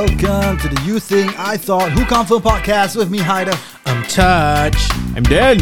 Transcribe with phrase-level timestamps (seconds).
[0.00, 3.54] Welcome to the You Think I Thought Who Confirm podcast with me, Haida.
[3.84, 4.74] I'm Touch.
[5.14, 5.58] I'm Dan.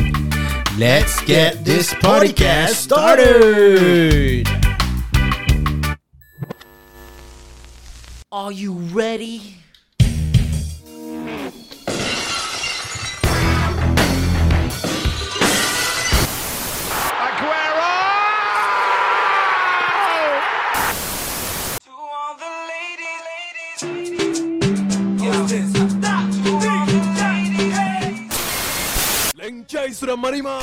[0.78, 4.46] Let's get this podcast started.
[8.30, 9.57] Are you ready?
[29.89, 30.61] Sudah marima.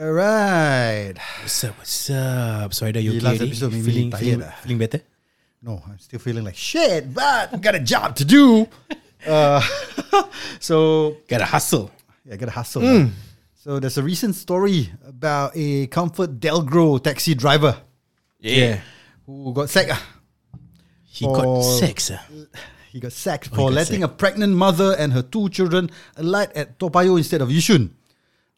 [0.00, 1.16] Alright.
[1.40, 1.76] What's up?
[1.78, 2.72] What's up?
[2.72, 3.20] So, Ida, you okay?
[3.20, 4.54] last episode made me feeling, tired feeling, ah.
[4.62, 5.00] feeling better?
[5.62, 8.66] No, I'm still feeling like shit, but I got a job to do.
[9.20, 9.60] Uh,
[10.60, 11.90] so, Gotta hustle.
[12.24, 12.80] yeah, got to hustle.
[12.80, 13.04] lah.
[13.52, 17.76] So, there's a recent story about a Comfort Delgro taxi driver
[18.40, 18.80] Yeah.
[19.26, 19.92] who got sacked.
[19.92, 20.00] ah.
[21.04, 22.12] He got For- sex.
[22.90, 26.50] He got sacked Oh, for got letting a pregnant mother and her two children alight
[26.58, 27.90] at Topayo instead of Yishun.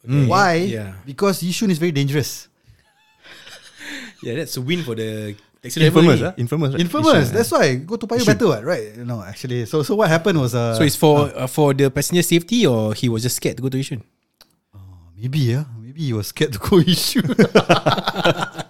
[0.08, 0.54] Why?
[0.66, 0.94] yeah.
[1.04, 2.48] Because Yishun is very dangerous.
[4.22, 6.34] Yeah, that's a win for the taxi Infamous, driver.
[6.36, 6.40] ah?
[6.40, 6.80] Infamous, right?
[6.80, 7.28] Infamous.
[7.28, 8.96] Yishun, That's why go to Payo better, what, right?
[9.02, 9.66] No, actually.
[9.66, 12.94] So so what happened was uh, So it's for uh, for the passenger safety or
[12.94, 14.00] he was just scared to go to Yishun?
[15.18, 17.22] maybe yeah maybe he was scared to go issue.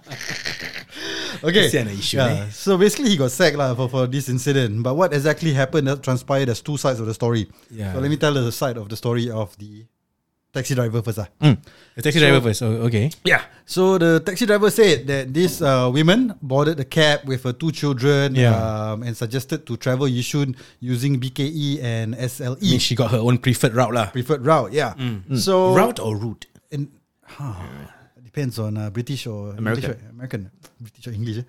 [1.43, 1.67] okay.
[1.69, 2.45] Kesian lah Yishun, Yeah.
[2.47, 2.49] eh.
[2.51, 4.81] So basically he got sacked lah for, for this incident.
[4.83, 7.47] But what exactly happened that transpired there's two sides of the story.
[7.69, 7.93] Yeah.
[7.93, 9.85] So let me tell the side of the story of the
[10.53, 11.17] taxi driver first.
[11.17, 11.27] ah.
[11.97, 12.61] The taxi driver first.
[12.61, 13.09] Oh, okay.
[13.25, 13.41] Yeah.
[13.65, 17.71] So the taxi driver said that this uh, woman boarded the cab with her two
[17.73, 18.53] children Yeah.
[18.53, 22.61] um, and suggested to travel Yishun using BKE and SLE.
[22.61, 24.13] I mean, she got her own preferred route lah.
[24.13, 24.71] preferred route.
[24.77, 24.93] Yeah.
[25.33, 26.45] So Route or route?
[26.69, 26.89] in,
[27.25, 27.57] huh,
[28.33, 29.93] depends on uh, British or American.
[29.93, 30.09] English, right?
[30.09, 30.41] American,
[30.81, 31.37] British or English.
[31.37, 31.45] eh?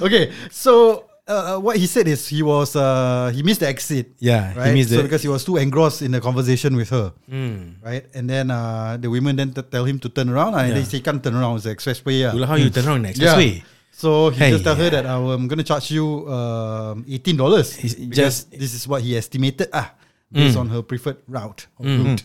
[0.06, 4.16] okay, so uh, uh, what he said is he was uh, he missed the exit.
[4.18, 4.72] Yeah, he right.
[4.72, 7.76] missed so the- because he was too engrossed in the conversation with her, Hmm.
[7.84, 8.08] right?
[8.16, 10.80] And then uh, the women then t- tell him to turn around, and Yeah.
[10.80, 11.56] they say he can't turn around.
[11.60, 12.24] It's the expressway.
[12.24, 12.32] Yeah.
[12.32, 13.60] Itulah how you turn around in the Yeah.
[13.92, 14.50] So he Hey.
[14.56, 17.76] just tell her that oh, I'm gonna charge you um, eighteen dollars.
[18.08, 19.92] Just- this is what he estimated ah
[20.32, 21.68] based on her preferred route.
[21.76, 22.24] Or route.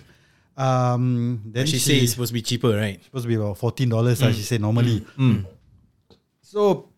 [0.61, 3.01] Um, then She, she, say it's supposed to be cheaper, right?
[3.01, 4.22] supposed to be about fourteen dollars.
[4.22, 5.01] ah, she said normally.
[6.41, 6.89] So,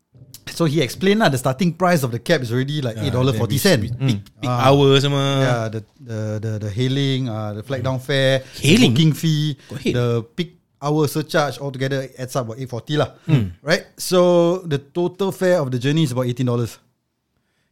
[0.50, 3.32] so he explained lah the starting price of the cab is already like eight dollar
[3.34, 3.86] forty cent.
[3.86, 3.96] Peak,
[4.42, 5.24] peak hour sama.
[5.40, 8.92] Yeah, the the the, the hailing, uh, the flag down fare, Hailing?
[8.92, 9.56] booking fee,
[9.96, 13.16] the peak hour surcharge altogether adds up about eight forty lah.
[13.64, 13.88] Right.
[13.96, 16.76] So the total fare of the journey is about eighteen dollars.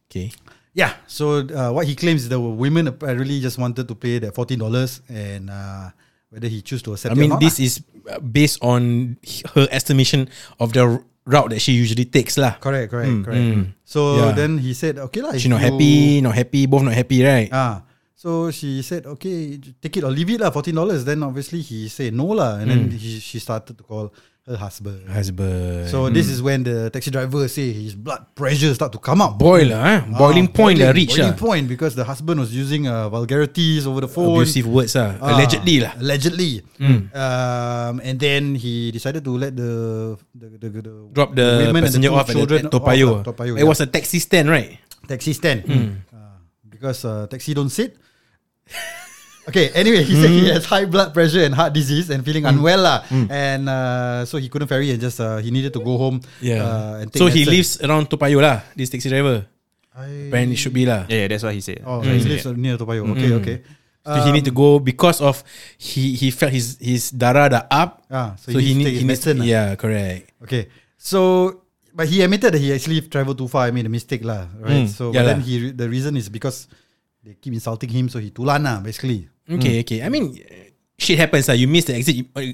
[0.08, 0.32] Okay.
[0.74, 0.96] Yeah.
[1.06, 4.58] So uh, what he claims is the women apparently just wanted to pay that fourteen
[4.58, 5.92] dollars and uh,
[6.32, 7.64] whether he choose to accept I mean, this lah.
[7.68, 7.74] is
[8.08, 9.16] uh, based on
[9.52, 12.56] her estimation of the route that she usually takes lah.
[12.56, 13.76] correct, correct, correct.
[13.84, 14.32] So Yeah.
[14.32, 15.36] then he said, okay lah.
[15.36, 17.52] She not happy, not happy, both not happy, right?
[17.52, 17.84] Ah.
[18.16, 21.04] So she said, okay, take it or leave it lah, fourteen dollars.
[21.04, 25.06] Then obviously he said no lah, and then he, she started to call her husband.
[25.06, 25.86] Husband.
[25.86, 29.38] So this is when the taxi driver say his blood pressure start to come up.
[29.38, 30.00] boil lah, eh?
[30.18, 31.38] boiling Ah, point boiling- reach boiling lah.
[31.38, 34.42] point because the husband was using uh, vulgarities over the phone.
[34.42, 35.14] Abusive words lah.
[35.22, 35.94] Ah, Allegedly lah.
[35.94, 36.52] Allegedly.
[37.14, 41.94] Um, and then he decided to let the the, the, the Drop the women and
[41.94, 43.12] passenger two off at, children the, at Toa Payoh.
[43.14, 43.70] off at Toa Payoh, It yeah.
[43.70, 44.74] was a taxi stand, right?
[45.06, 45.62] taxi stand
[46.10, 47.94] Uh, because uh, taxi don't sit.
[49.42, 52.78] Okay, anyway, he said he has high blood pressure and heart disease and feeling unwell
[52.78, 53.02] lah.
[53.10, 56.22] And uh, so he couldn't ferry and just uh, he needed to go home.
[56.38, 57.54] Uh, and take so he medicine.
[57.54, 59.46] lives around Toa lah, this taxi driver.
[59.98, 61.04] I- Apparently should be lah.
[61.10, 61.82] Yeah, yeah, that's what he said.
[61.82, 63.02] Oh, so he lives near Topayo.
[63.18, 63.56] Okay, okay.
[64.02, 65.42] So he need to go because of
[65.78, 68.02] he he felt his his darah dah up.
[68.10, 69.46] Ah, so he needs to take his medicine lah.
[69.46, 70.30] Yeah, correct.
[70.42, 71.50] Okay, so
[71.94, 73.66] but he admitted that he actually traveled too far.
[73.66, 74.86] I made a mistake lah, right?
[74.86, 75.46] Mm, So yeah but then lah.
[75.46, 76.66] he the reason is because
[77.22, 79.28] they keep insulting him, so he tulan lah basically.
[79.48, 80.02] Okay, okay.
[80.02, 80.38] I mean,
[80.98, 81.54] shit happens lah.
[81.58, 82.26] You miss the exit.
[82.32, 82.44] What,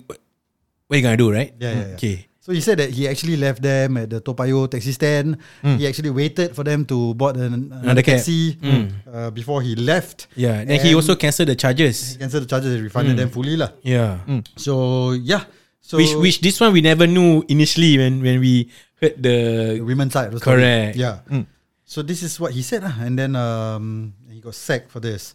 [0.88, 1.52] what you gonna do, right?
[1.60, 1.96] Yeah, yeah, yeah.
[2.00, 2.16] Okay.
[2.40, 5.36] So he said that he actually left them at the Topayo taxi stand.
[5.60, 8.56] He actually waited for them to board an, another, Another taxi
[9.04, 10.32] uh, before he left.
[10.32, 10.64] Yeah.
[10.64, 12.16] He And also cancelled the charges.
[12.16, 13.76] he canceled the charges and refunded them fully lah.
[13.84, 14.24] Yeah.
[14.56, 15.44] So yeah,
[15.84, 19.36] so which which this one we never knew initially when when we heard the
[19.76, 20.32] the women's side.
[20.32, 20.64] the story.
[20.64, 20.96] Correct.
[20.96, 21.20] Yeah.
[21.84, 22.96] So this is what he said, lah.
[23.00, 25.32] and then um, he got sacked for this,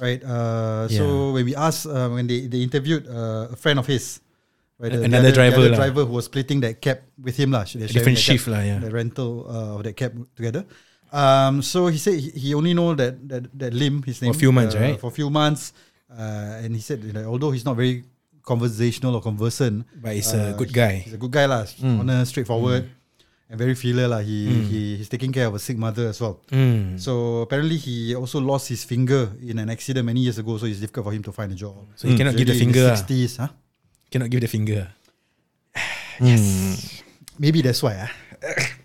[0.00, 0.22] right?
[0.22, 0.98] Uh, Yeah.
[0.98, 4.20] So when we asked, uh, when they, they interviewed uh, a friend of his,
[4.78, 5.76] right, the- the Another other- driver the lah.
[5.76, 7.64] driver who was splitting that cab with him, lah.
[7.64, 8.78] Different shift lah, yeah.
[8.78, 10.64] The rental uh, of that cab together.
[11.14, 14.50] Um, so he said he, only know that that that Lim, his name, a few
[14.50, 14.98] months, uh, right?
[14.98, 15.70] For a few months,
[16.10, 18.02] uh, and he said that although he's not very
[18.42, 21.06] conversational or conversant, But he's a good guy.
[21.06, 21.64] He's a good guy, lah.
[21.82, 22.90] Honest, straightforward.
[23.50, 24.20] And very filial lah.
[24.20, 26.40] He, he he's taking care of a sick mother as well.
[26.50, 26.98] Mm.
[27.00, 30.56] So apparently he also lost his finger in an accident many years ago.
[30.56, 31.76] So it's difficult for him to find a job.
[31.96, 32.88] So he cannot give the finger.
[32.90, 32.96] ah.
[32.96, 33.48] Sixties, huh?
[34.10, 34.88] Cannot give the finger.
[36.22, 37.02] Yes.
[37.38, 37.98] Maybe that's why.
[37.98, 38.12] Ah,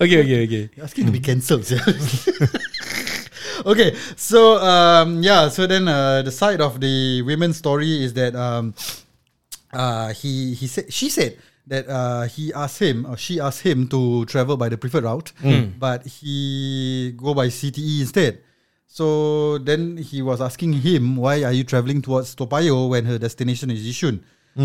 [0.00, 0.64] Okay, okay, okay.
[0.74, 1.64] You're asking to be cancelled.
[1.68, 1.78] sia.
[3.70, 8.34] okay, so um, yeah, so then uh, the side of the women's story is that
[8.34, 8.74] um,
[9.72, 13.88] uh, he he said she said that uh, he asked him or she asked him
[13.88, 15.32] to travel by the preferred route,
[15.78, 18.38] but he go by CTE instead.
[18.86, 23.70] So then he was asking him, why are you traveling towards Topayo when her destination
[23.70, 24.20] is Yishun?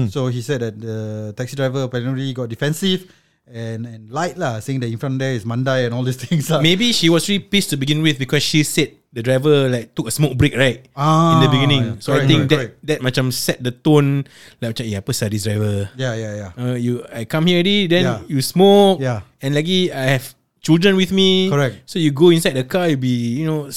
[0.09, 3.11] So he said that the taxi driver apparently got defensive
[3.51, 6.49] and, and lied lah, saying that in front there is Mandai and all these things.
[6.49, 6.63] lah.
[6.63, 10.07] Maybe she was really pissed to begin with because she said the driver like took
[10.07, 11.83] a smoke break right Ah, in the beginning.
[11.83, 11.99] yeah.
[11.99, 14.23] So I Correct, think correct, that that macam set the tone
[14.63, 15.91] like macam yeah apa sah this driver.
[15.99, 16.51] Yeah, yeah, yeah.
[16.55, 18.19] Uh, you I come here already then Yeah.
[18.31, 19.27] you smoke Yeah.
[19.43, 20.31] and lagi I have
[20.63, 21.51] children with me.
[21.51, 21.83] Correct.
[21.91, 23.67] So you go inside the car you be you know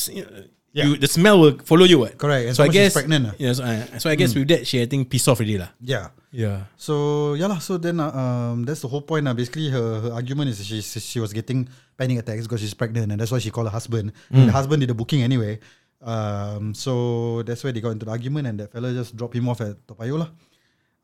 [0.75, 0.91] Yeah.
[0.91, 2.19] you the smell will follow you what.
[2.19, 2.51] Correct.
[2.51, 3.35] And So I guess pregnant ah.
[3.39, 5.71] Yeah, so I, so I guess with that she I think pissed off already lah.
[5.79, 6.11] Yeah.
[6.35, 6.67] Yeah.
[6.75, 7.63] So yeah lah.
[7.63, 9.31] So then uh, um, that's the whole point.
[9.31, 13.15] Uh, basically, her, her argument is she she was getting panic attacks because she's pregnant,
[13.15, 14.11] and that's why she called her husband.
[14.35, 15.63] The husband did the booking anyway.
[16.03, 19.47] Um, so that's why they got into the argument, and that fella just dropped him
[19.49, 20.31] off at Topayo lah.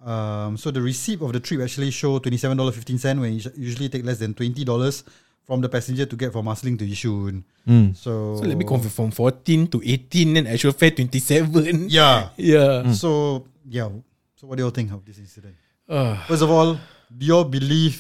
[0.03, 3.33] Um, so the receipt of the trip actually show twenty seven dollar fifteen cent when
[3.37, 5.05] you us- usually take less than twenty dollars
[5.51, 7.43] from the passenger to get from Marsiling to Yishun.
[7.99, 11.91] So, So let me confirm from 14 to 18 then actual fare 27.
[11.91, 12.31] Yeah.
[12.39, 12.95] Yeah.
[12.95, 13.91] So yeah.
[14.39, 15.59] So what do you all think of this incident?
[15.91, 16.79] Uh, First of all,
[17.11, 17.99] do you all believe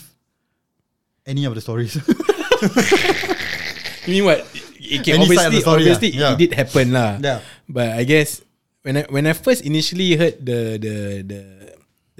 [1.26, 1.98] any of the stories?
[4.06, 4.46] you mean what?
[4.78, 6.30] Any side of obviously, the story, obviously yeah.
[6.30, 7.18] it did happen lah.
[7.18, 7.42] Yeah.
[7.66, 8.46] But I guess
[8.86, 10.94] when I when I first initially heard the the
[11.26, 11.40] the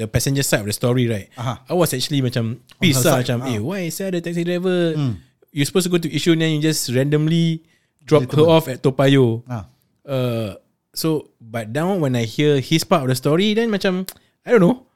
[0.01, 1.29] the passenger side of the story, right?
[1.37, 1.61] Aha.
[1.69, 3.53] I was actually macam pissed lah, macam, ah.
[3.53, 4.97] eh, why saya the taxi driver?
[5.53, 7.61] You're supposed to go to Yishun then you just randomly
[8.07, 9.45] drop her off at Topayo.
[9.45, 9.69] ah.
[10.01, 10.57] Uh,
[10.97, 14.09] so but now when I hear his part of the story, then macam
[14.47, 14.89] I don't know.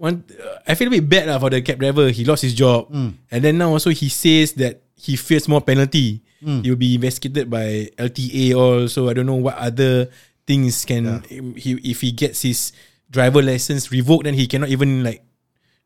[0.00, 2.08] One, uh, I feel a bit bad lah for the cab driver.
[2.08, 2.88] He lost his job,
[3.28, 6.24] and then now also he says that he fears more penalty.
[6.40, 9.10] He will be investigated by LTA also.
[9.10, 10.08] I don't know what other
[10.48, 11.20] things can
[11.52, 12.72] he if he gets his
[13.10, 15.26] driver license revoked, then he cannot even like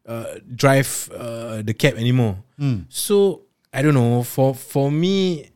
[0.05, 2.37] uh, drive uh, the cab anymore.
[2.93, 3.43] So
[3.73, 4.23] I don't know.
[4.23, 5.49] For for me,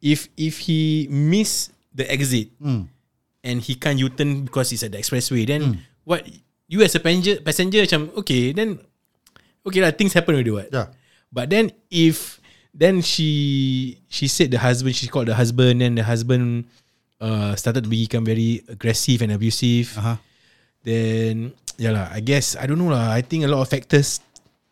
[0.00, 2.48] if if he miss the exit
[3.44, 6.24] and he can't U-turn because it's at the expressway, then what
[6.66, 8.78] you as a passenger passenger macam okay then
[9.66, 10.72] okay lah things happen already what.
[10.72, 10.88] Yeah.
[11.30, 12.40] But then if
[12.72, 16.66] then she she said the husband she called the husband and the husband
[17.20, 19.92] uh started to become very aggressive and abusive.
[19.98, 20.16] Uh-huh.
[20.80, 23.12] Then yeah lah, I guess I don't know lah.
[23.12, 24.20] I think a lot of factors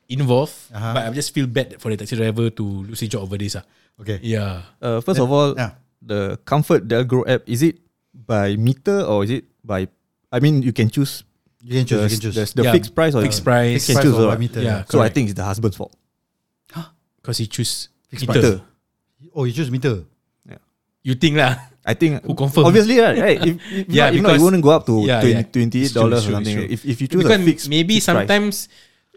[0.08, 0.92] involved, Uh-huh.
[0.96, 3.56] but I just feel bad for the taxi driver to lose his job over this.
[3.60, 3.64] Ah,
[4.00, 4.16] Okay.
[4.24, 4.62] yeah.
[4.80, 5.76] Uh, first of all, yeah.
[6.00, 7.76] the Comfort Delgro app is it
[8.14, 9.84] by meter or is it by?
[10.32, 11.24] I mean, you can choose
[11.60, 11.98] You can choose.
[11.98, 12.36] the, you can choose.
[12.54, 13.84] the, the Yeah, fixed price or fixed price.
[13.84, 14.86] Can Price choose or by meter, Yeah.
[14.88, 15.14] So I correct.
[15.18, 15.92] think it's the husband's fault.
[17.20, 18.40] because he choose Fixed meter.
[18.40, 18.54] Meter.
[19.34, 20.06] Oh, you choose meter.
[21.04, 21.56] You think lah?
[21.88, 22.68] I think Who confirm?
[22.68, 23.16] Obviously, right?
[23.16, 23.38] right?
[23.40, 25.88] If, if Yeah, not, if not, because- you wouldn't go up to Yeah, 20, yeah.
[25.88, 26.58] 28 dollars or something.
[26.68, 28.68] If if you choose Because a fixed, maybe fixed price, sometimes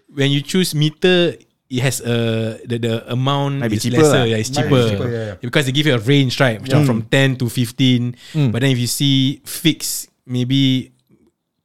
[0.08, 1.36] when you choose meter,
[1.72, 4.24] it has a the, the amount Might be is cheaper lesser.
[4.24, 4.28] lah.
[4.32, 4.90] Yeah, it's Might be cheaper.
[4.90, 5.36] cheaper, yeah, yeah.
[5.44, 6.60] Because they give you a range, right?
[6.64, 8.16] Macam From ten to fifteen.
[8.32, 8.52] Mm.
[8.56, 10.92] But then if you see fixed, maybe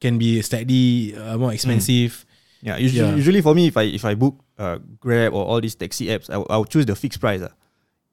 [0.03, 2.27] can be slightly uh, more expensive.
[2.63, 3.15] yeah, usually, Yeah.
[3.15, 6.31] usually for me, if I if I book uh, Grab or all these taxi apps,
[6.31, 7.43] I will, I will choose the fixed price.
[7.43, 7.55] ah.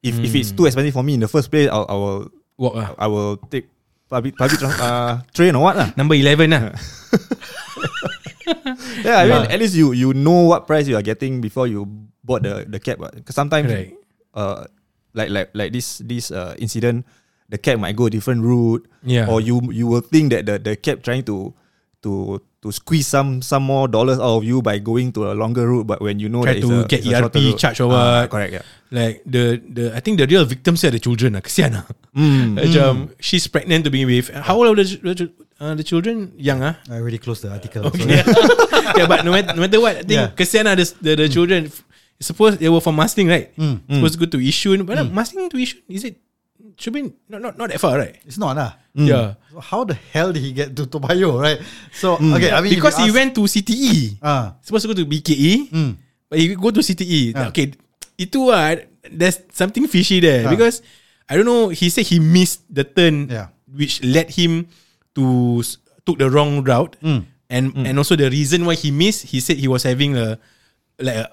[0.04, 2.22] If if it's too expensive for me in the first place, I'll, I will
[2.58, 2.88] Walk lah.
[2.98, 3.70] I will take
[4.10, 5.90] public public uh, train or what lah.
[5.98, 6.72] Number eleven lah.
[9.04, 11.88] Yeah, I mean at least you you know what price you are getting before you
[12.24, 13.00] bought the the cab.
[13.00, 13.96] Because sometimes, Correct.
[14.36, 14.68] uh,
[15.16, 17.08] like like like this this uh, incident,
[17.48, 18.84] the cab might go a different route.
[19.04, 19.28] Yeah.
[19.32, 21.56] Or you you will think that the the cab trying to
[22.04, 25.68] to to squeeze some some more dollars out of you by going to a longer
[25.68, 27.60] route, but when you know Try that it's to a, get it's a shorter ERP
[27.60, 28.32] charge or Ah, what.
[28.32, 28.52] correct.
[28.56, 28.66] Yeah.
[28.94, 31.44] Like the the I think the real victims are the children lah.
[31.44, 31.86] Kesian lah.
[32.16, 32.56] Mm.
[32.64, 34.32] Macam she's pregnant to begin with.
[34.32, 35.28] How old are the, the,
[35.60, 36.32] uh, the children?
[36.40, 36.80] Young ah.
[36.88, 37.90] I already closed the article.
[37.92, 38.24] Okay.
[38.24, 38.32] So,
[38.98, 40.32] yeah, but no matter, no matter what, I think Yeah.
[40.32, 41.68] kesian lah the, the, the children.
[42.24, 43.52] Suppose they were from Masling, right?
[43.60, 43.84] Mm.
[44.00, 45.12] Supposed to go to Yishun, but mm.
[45.12, 46.22] Masling to Yishun is it?
[46.78, 48.18] Should be not not not that far, right?
[48.26, 48.74] it's not lah.
[48.94, 51.58] Yeah, So how the hell did he get to Tobayo, right?
[51.94, 54.22] So okay, I mean because he ask- went to CTE.
[54.22, 55.92] Ah, Supposed to go to BKE, mm,
[56.30, 57.34] but he go to CTE.
[57.34, 57.50] Ah.
[57.50, 57.74] Okay,
[58.22, 58.78] itu ah,
[59.10, 60.54] there's something fishy there Ah.
[60.54, 60.86] because
[61.26, 61.70] I don't know.
[61.74, 63.50] He said he missed the turn, Yeah.
[63.66, 64.70] which led him
[65.18, 65.62] to
[66.06, 67.26] took the wrong route, Mm.
[67.50, 69.26] and and also the reason why he missed.
[69.34, 70.38] He said he was having a
[71.02, 71.26] like a,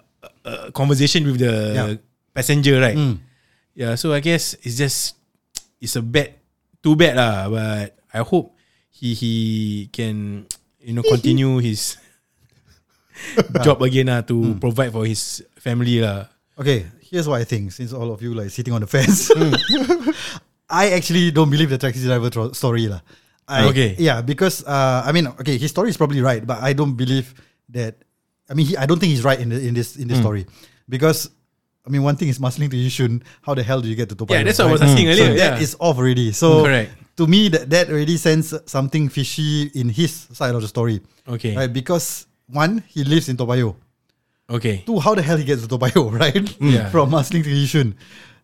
[0.49, 1.89] uh, conversation with the Yeah.
[2.33, 2.97] passenger, right?
[2.97, 3.21] Mm.
[3.77, 5.20] Yeah, so I guess it's just
[5.81, 6.37] it's a bad,
[6.85, 7.49] too bad lah.
[7.49, 8.55] But I hope
[8.93, 9.33] he he
[9.93, 10.47] can
[10.81, 11.97] you know continue his
[13.65, 14.59] job again lah to hmm.
[14.61, 16.29] provide for his family lah.
[16.61, 17.73] Okay, here's what I think.
[17.73, 19.57] Since all of you like sitting on the fence, hmm.
[20.69, 23.01] I actually don't believe the taxi driver tro- story lah.
[23.51, 23.99] I, Okay.
[23.99, 27.35] Yeah, because uh, I mean, okay, his story is probably right, but I don't believe
[27.75, 27.99] that.
[28.47, 30.25] I mean, he, I don't think he's right in the, in this in this hmm.
[30.25, 30.45] story
[30.89, 31.33] because.
[31.87, 33.23] I mean, one thing is muscling to Yishun.
[33.43, 35.13] How the hell do you get to Toa Yeah, that's what I was asking So
[35.13, 35.37] earlier.
[35.37, 35.63] that yeah.
[35.65, 36.31] is off already.
[36.33, 36.93] So Correct.
[37.17, 41.57] to me, that that already sends something fishy in his side of the story, okay.
[41.57, 41.73] right?
[41.73, 43.75] Because one, he lives in Toa Payoh.
[44.51, 44.83] Okay.
[44.85, 46.57] Two, how the hell he gets to Toa Payoh, right?
[46.61, 46.91] Yeah.
[46.91, 47.95] From Muslim to Yishun.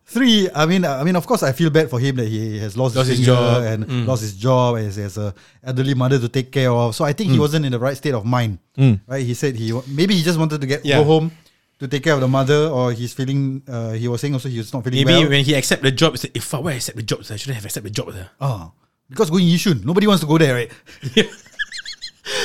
[0.09, 2.77] Three, I mean, I mean, of course, I feel bad for him that he has
[2.77, 3.61] lost, Lost his, his job.
[3.63, 4.07] and Mm.
[4.07, 6.95] lost his job as has a elderly mother to take care of.
[6.95, 9.01] So I think he wasn't in the right state of mind, Mm.
[9.05, 9.25] right?
[9.25, 10.99] He said he maybe he just wanted to get Yeah.
[10.99, 11.31] go home
[11.79, 13.61] to take care of the mother, or he's feeling.
[13.67, 15.29] Uh, he was saying also he was not feeling Maybe well.
[15.29, 17.35] when he accept the job, he said, if I were I accept the job, I
[17.37, 18.11] shouldn't have accept the job.
[18.13, 18.71] sir." Ah,
[19.09, 20.71] because going Yishun, nobody wants to go there, right?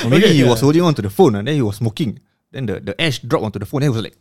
[0.03, 0.49] Or maybe Okay, he yeah.
[0.49, 2.19] was holding on to the phone and then he was smoking.
[2.51, 3.81] Then the, the ash dropped onto the phone.
[3.81, 4.15] Then he was like,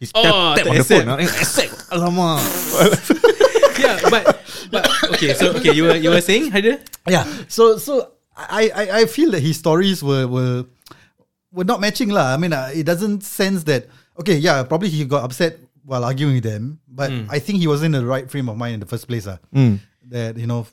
[0.00, 1.04] he tap, Oh, tap tak on the accept.
[1.06, 1.20] phone.
[1.20, 1.74] Accept.
[1.90, 2.40] Alamak.
[3.78, 4.24] yeah, but
[4.72, 4.82] but
[5.14, 5.34] okay.
[5.34, 6.80] So okay, you were you were saying, Haider?
[7.06, 7.22] Yeah.
[7.46, 10.64] So so I I, I feel that his stories were were
[11.52, 12.34] were not matching lah.
[12.34, 13.86] I mean, uh, it doesn't sense that.
[14.18, 17.82] Okay, yeah, probably he got upset while arguing with them, but I think he was
[17.86, 19.26] in the right frame of mind in the first place.
[19.30, 19.78] Ah, Mm.
[20.10, 20.66] that you know.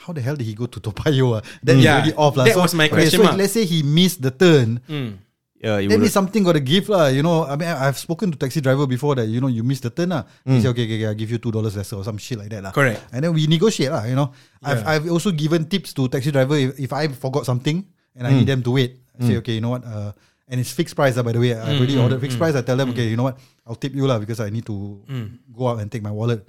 [0.00, 1.36] How the hell did he go to Toa Payoh?
[1.36, 1.42] ah?
[1.60, 2.48] That is Yeah, already off lah.
[2.48, 3.36] that was my okay, question So mark.
[3.36, 5.20] let's say he missed the turn, Mm.
[5.60, 7.12] Yeah, you then would it's something got to give lah.
[7.12, 9.60] You know, I mean, I- I've spoken to taxi driver before that you know you
[9.60, 10.24] missed the turn lah.
[10.48, 12.48] He said okay, okay, okay, I'll give you two dollars lesser or some shit like
[12.48, 12.72] that lah.
[12.72, 12.96] Correct.
[13.12, 14.08] And then we negotiate lah.
[14.08, 14.32] You know,
[14.64, 17.84] I've I've also given tips to taxi driver if, if I forgot something
[18.16, 19.04] and I need them to wait.
[19.20, 19.84] I say okay, you know what?
[19.84, 20.16] Uh,
[20.50, 21.22] and it's fixed price lah.
[21.22, 22.02] By the way, I already mm-hmm.
[22.02, 22.50] ordered fixed mm-hmm.
[22.50, 22.58] price.
[22.58, 23.10] I tell them okay, mm-hmm.
[23.14, 23.38] you know what?
[23.64, 25.38] I'll tip you lah because I need to mm.
[25.54, 26.42] go out and take my wallet.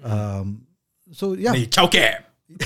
[0.00, 0.10] Mm.
[0.10, 0.66] Um,
[1.12, 2.24] so yeah, Hey, chow cab.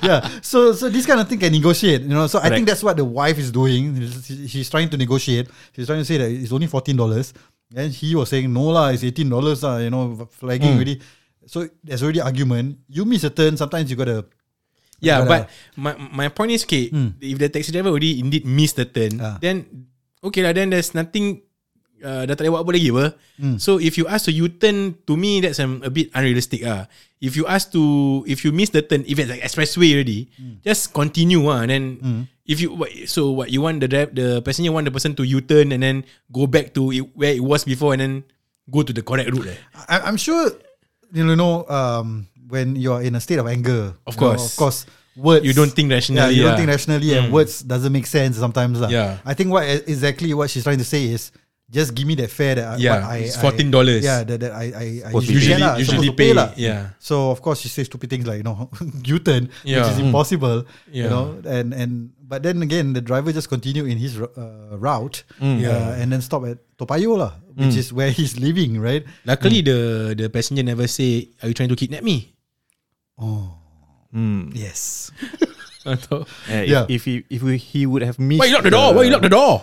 [0.00, 0.40] yeah.
[0.40, 2.26] So so this kind of thing can negotiate, you know.
[2.26, 4.00] So I think that's what the wife is doing.
[4.48, 5.52] She's trying to negotiate.
[5.76, 7.36] She's trying to say that it's only fourteen dollars,
[7.76, 9.76] and he was saying no lah, it's eighteen dollars lah.
[9.78, 10.76] You know, flagging mm.
[10.80, 10.96] already.
[11.44, 12.80] So there's already argument.
[12.88, 13.60] You miss a turn.
[13.60, 14.24] Sometimes you gotta.
[15.04, 15.46] Yeah, But, uh,
[15.76, 16.88] my my point is okay.
[16.88, 17.14] Hmm.
[17.20, 19.36] If the taxi driver already indeed missed the turn, Ah.
[19.38, 19.88] then
[20.20, 20.50] okay lah.
[20.50, 21.44] Then there's nothing.
[22.04, 23.06] Uh, dah tak boleh buat apa lagi apa.
[23.40, 23.56] Hmm.
[23.56, 26.84] So if you ask to U-turn, to me that's um, a bit unrealistic ah.
[27.16, 27.80] If you ask to,
[28.28, 30.60] if you miss the turn, if it's like expressway already, Hmm.
[30.60, 31.64] just continue ah.
[31.64, 31.84] And then
[32.44, 32.76] if you
[33.08, 36.04] so what you want the drive, the passenger want the person to U-turn and then
[36.28, 38.14] go back to it, where it was before and then
[38.68, 39.48] go to the correct route.
[39.48, 39.58] Eh.
[39.88, 40.52] I, I'm sure,
[41.08, 44.44] you know, um, when you're in a state of anger, Of you know, course.
[44.52, 44.78] of course,
[45.16, 45.44] words.
[45.46, 46.56] You don't think rationally, Yeah, you don't yeah.
[46.58, 47.32] think rationally, and mm.
[47.32, 48.80] words doesn't make sense sometimes.
[48.80, 48.88] lah.
[48.88, 49.18] Yeah.
[49.24, 51.32] I think what exactly what she's trying to say is.
[51.64, 53.72] Just give me that fare that I- Yeah, I, it's $14.
[54.04, 56.30] Yeah, that, that I I, I usually, Usually, get lah, usually supposed to pay.
[56.36, 56.48] lah.
[56.60, 56.92] Yeah.
[57.00, 58.68] So of course she says stupid things like you know
[59.16, 59.80] U-turn, Yeah.
[59.82, 60.12] which is mm.
[60.12, 60.68] impossible.
[60.92, 61.10] You Yeah.
[61.10, 65.40] know, and and but then again the driver just continue in his uh, route, mm.
[65.40, 65.72] uh, Yeah.
[65.96, 69.02] uh, and then stop at Toa Payoh lah, which is where he's living, right?
[69.24, 72.33] Luckily, the the passenger never say, "Are you trying to kidnap me?"
[73.18, 74.54] Mm.
[74.54, 75.10] Yes.
[75.84, 76.84] Atau, Yeah, if, Yeah.
[76.88, 78.96] if he if we, he would have missed Why you lock the door?
[78.96, 79.60] Why you lock the door?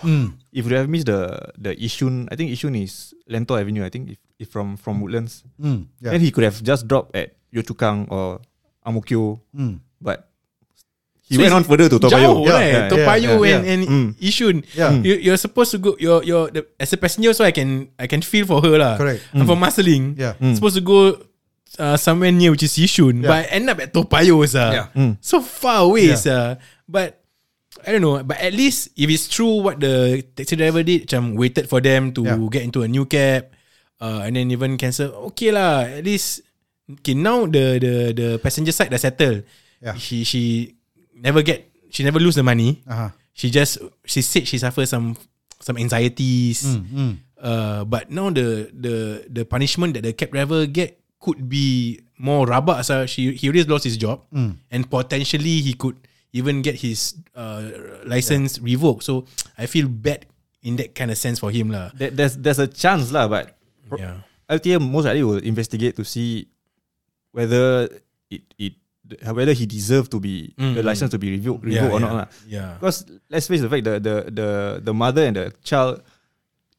[0.54, 3.82] If we have missed the the Yishun, I think Yishun is Lentor Avenue.
[3.82, 6.14] I think if, if from from Woodlands, Mm, yeah.
[6.14, 8.38] then he could have just dropped at Yio Chu Kang or
[8.86, 9.82] Amokyo, Mm.
[9.98, 10.30] but
[11.26, 12.38] he So went on further to Toa Jauh, Payoh.
[12.46, 12.70] Yeah, right?
[12.70, 14.06] yeah, Toa yeah, Payoh yeah, and, and Mm.
[14.22, 14.56] Yishun.
[14.78, 14.94] Yeah.
[15.02, 15.98] You, you're supposed to go.
[15.98, 18.94] You're you're the, as a passenger, so I can I can feel for her lah.
[18.94, 19.26] Correct.
[19.34, 20.14] I'm from Marsiling.
[20.14, 20.38] Yeah.
[20.54, 21.18] Supposed to go
[21.78, 23.28] uh, somewhere near which is Yishun, Yeah.
[23.28, 24.68] but I end up at Toa Payoh, sir.
[24.72, 24.86] Yeah.
[24.96, 25.16] Mm.
[25.20, 26.20] So far away, Yeah.
[26.20, 26.42] sir.
[26.88, 27.20] But
[27.82, 28.20] I don't know.
[28.22, 32.12] But at least if it's true what the taxi driver did, macam waited for them
[32.14, 32.38] to Yeah.
[32.52, 33.48] get into a new cab,
[33.98, 35.10] uh, and then even cancel.
[35.34, 35.88] Okay lah.
[35.88, 36.44] At least
[37.00, 39.42] okay now the the the passenger side dah settle.
[39.82, 39.96] Yeah.
[39.98, 40.74] She she
[41.18, 42.86] never get she never lose the money.
[42.86, 43.10] Uh-huh.
[43.34, 45.16] She just she said she suffer some
[45.58, 46.62] some anxieties.
[46.62, 47.12] Mm, mm.
[47.42, 52.42] Uh, but now the the the punishment that the cab driver get could be more
[52.44, 52.82] rabak.
[52.82, 54.58] So she he already lost his job, Mm.
[54.74, 55.94] and potentially he could
[56.34, 57.62] even get his uh,
[58.02, 59.06] license revoked.
[59.06, 59.24] So
[59.54, 60.26] I feel bad
[60.66, 61.94] in that kind of sense for him lah.
[61.94, 63.54] There- there's there's a chance lah, but
[63.86, 64.26] pro- Yeah.
[64.50, 66.50] LTA most likely will investigate to see
[67.32, 67.88] whether
[68.28, 68.74] it it
[69.28, 70.88] whether he deserved to be Mm, the mm.
[70.88, 72.28] license to be revoked, Yeah, revoked or yeah, not lah.
[72.48, 72.70] Yeah.
[72.80, 74.48] Because let's face the fact the the the
[74.80, 76.00] the mother and the child,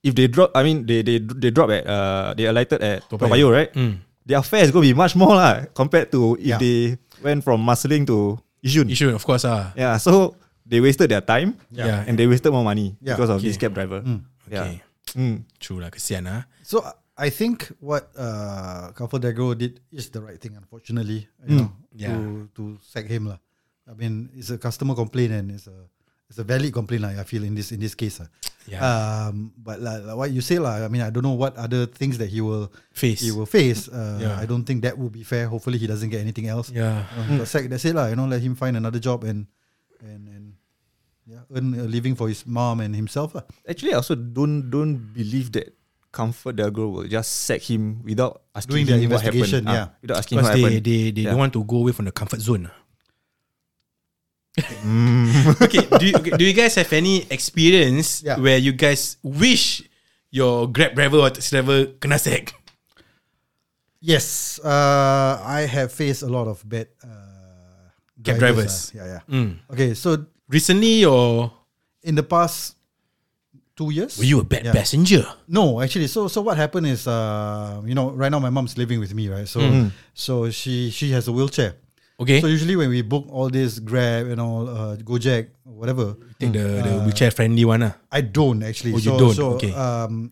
[0.02, 3.20] if they drop, I mean they they they drop at uh they alighted at Toa
[3.22, 3.38] Toa Payoh.
[3.38, 3.70] Payoh, right?
[3.74, 3.94] Mm.
[4.25, 6.60] Their fare is going to be much more lah compared to if Yeah.
[6.60, 8.88] they went from Marsiling to Yishun.
[8.96, 9.75] Should, of course, ah.
[9.75, 12.08] Yeah, so they wasted their time Yeah.
[12.08, 13.51] and they wasted more money Yeah, because of okay.
[13.51, 14.00] this cab driver.
[14.00, 14.24] Mm.
[14.48, 14.80] Okay.
[15.20, 15.44] Mm.
[15.60, 16.48] True lah, kesian lah.
[16.63, 16.80] So
[17.20, 20.56] I think what uh, ComfortDelGro did is the right thing.
[20.56, 22.15] Unfortunately, you know, Yeah.
[22.15, 23.38] to to sack him lah.
[23.84, 25.92] I mean, it's a customer complaint and it's a
[26.34, 27.13] it's a valid complaint lah.
[27.13, 28.18] I feel in this in this case.
[28.18, 28.25] lah.
[28.66, 28.82] Yeah.
[28.82, 30.82] Um, but like, like what you say lah.
[30.82, 33.22] I mean, I don't know what other things that he will Face.
[33.22, 33.86] he will face.
[33.86, 34.42] Uh, Yeah.
[34.42, 35.46] I don't think that would be fair.
[35.46, 36.74] Hopefully, he doesn't get anything else.
[36.74, 37.06] Yeah.
[37.13, 37.46] Uh, he got.
[37.70, 38.10] That's it lah.
[38.10, 39.46] You know, let him find another job and
[40.02, 40.46] and and
[41.30, 43.46] yeah, earn a living for his mom and himself lah.
[43.70, 45.70] Actually, I also don't don't believe that
[46.13, 49.44] Comfort Delgro will just sack him without asking Doing their him what happened.
[49.44, 49.88] investigation, Ah, yeah.
[50.02, 50.86] without asking Because what they, happened.
[50.86, 51.34] they, they Yeah.
[51.34, 52.70] don't want to go away from the comfort zone.
[52.70, 52.75] lah.
[54.86, 55.33] Mm.
[55.62, 58.38] okay, do you, do you guys have any experience Yeah.
[58.40, 59.84] where you guys wish
[60.32, 62.54] your Grab driver or taxi driver kena sack?
[64.04, 67.88] Yes, uh, I have faced a lot of bad uh,
[68.24, 68.92] Cab drivers.
[68.92, 68.98] ah.
[69.00, 69.22] Yeah, yeah.
[69.32, 69.60] Mm.
[69.72, 71.50] Okay, so Recently, or
[72.04, 72.76] in the past
[73.80, 74.74] two years, were you a bad Yeah.
[74.76, 75.24] passenger?
[75.48, 79.00] No, actually, so so what happened is, uh, you know, right now my mom's living
[79.00, 79.48] with me, right?
[79.48, 79.90] So Mm.
[80.14, 81.80] so she she has a wheelchair.
[82.20, 86.53] Okay, So usually when we book all this Grab and all, uh, Gojek, whatever, take
[86.53, 87.82] the, the wheelchair friendly one.
[87.84, 87.93] ah.
[88.12, 88.93] I don't actually.
[88.93, 89.34] Oh, you so, don't?
[89.36, 89.74] So, Okay.
[89.74, 90.32] Um,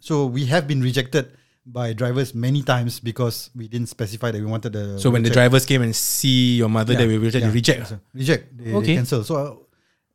[0.00, 1.30] so we have been rejected
[1.64, 4.98] by drivers many times because we didn't specify that we wanted the.
[4.98, 7.80] So when the drivers came and see your mother, they will reject, yeah, they reject.
[7.82, 7.84] ah.
[7.84, 8.42] so reject.
[8.56, 8.86] They, Okay.
[8.86, 9.22] they cancel.
[9.24, 9.54] So uh,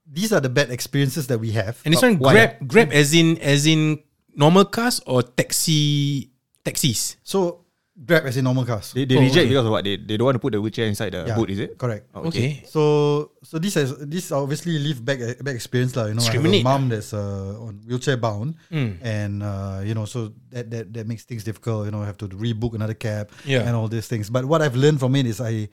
[0.06, 1.80] these are the bad experiences that we have.
[1.86, 4.04] And this one Grab Grab as in as in
[4.36, 6.30] normal cars or taxi
[6.66, 7.16] taxis.
[7.24, 7.65] So
[7.96, 8.92] Grab as in normal cars.
[8.92, 9.56] They, they Oh, reject okay.
[9.56, 9.84] because of what?
[9.88, 11.78] They, they don't want to put the wheelchair inside the Yeah, boot, is it?
[11.80, 12.04] Correct.
[12.12, 12.60] Oh, Okay.
[12.68, 16.12] So so this has this obviously leave back back experience lah.
[16.12, 19.00] You know, I have a mom that's uh, on wheelchair bound, Mm.
[19.00, 21.88] and uh, you know, so that that that makes things difficult.
[21.88, 23.64] You know, I have to rebook another cab Yeah.
[23.64, 24.28] and all these things.
[24.28, 25.72] But what I've learned from it is I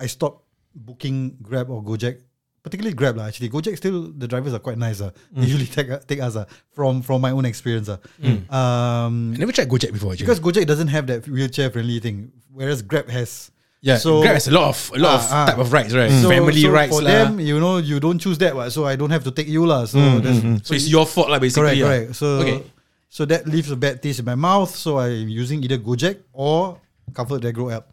[0.00, 2.24] I stopped booking Grab or Gojek.
[2.62, 3.24] Particularly Grab lah.
[3.32, 5.00] Actually, Gojek still the drivers are quite nice.
[5.00, 5.10] Uh.
[5.32, 6.44] They usually take take us uh,
[6.76, 7.88] from from my own experience.
[7.88, 7.96] Uh.
[8.52, 10.12] Um, I never tried Gojek before.
[10.12, 10.26] Actually.
[10.26, 13.50] because Gojek doesn't have that wheelchair friendly thing, whereas Grab has.
[13.80, 15.46] yeah, so- Grab has a lot of a lot of Ah, ah.
[15.48, 16.12] type of rights, right?
[16.12, 17.32] So, Family so rights for lah.
[17.32, 19.88] them, you know, you don't choose that, so I don't have to take you lah.
[19.88, 21.80] So that's so it's your fault lah, correct, basically.
[21.80, 21.88] lah.
[21.88, 22.08] correct.
[22.20, 22.58] So okay.
[23.08, 24.68] so that leaves a bad taste in my mouth.
[24.76, 26.76] So I'm using either Gojek or
[27.16, 27.88] Comfort Grow app.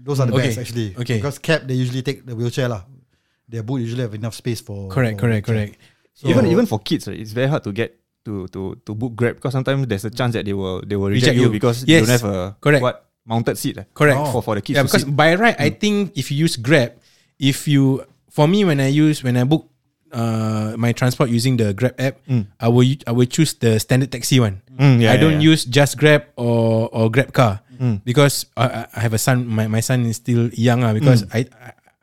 [0.00, 0.96] Those are the Okay, best actually.
[0.96, 1.20] okay.
[1.20, 2.88] Because cab they usually take the wheelchair lah.
[3.48, 4.88] Their boot usually have enough space for.
[4.92, 5.72] Correct, for correct, correct.
[6.14, 7.96] So- even even for kids, right, it's very hard to get
[8.28, 11.08] to to to book Grab because sometimes there's a chance that they will they will
[11.08, 11.54] Reject reject, you you.
[11.54, 12.02] because Yes.
[12.02, 12.82] you don't have a Correct.
[12.82, 13.78] what mounted seat.
[13.94, 14.18] Correct.
[14.34, 14.76] For for the kids.
[14.76, 15.16] Yeah, because sit.
[15.16, 15.56] by right.
[15.56, 16.92] I think if you use Grab,
[17.40, 19.70] if you for me when I use when I book
[20.12, 22.18] uh my transport using the Grab app,
[22.60, 24.60] I will I will choose the standard taxi one.
[24.76, 25.50] Mm, yeah, I don't yeah, yeah.
[25.56, 27.60] use just Grab or or Grab car
[28.04, 29.46] because I, I- I have a son.
[29.46, 31.46] My, my son is still young uh, because I,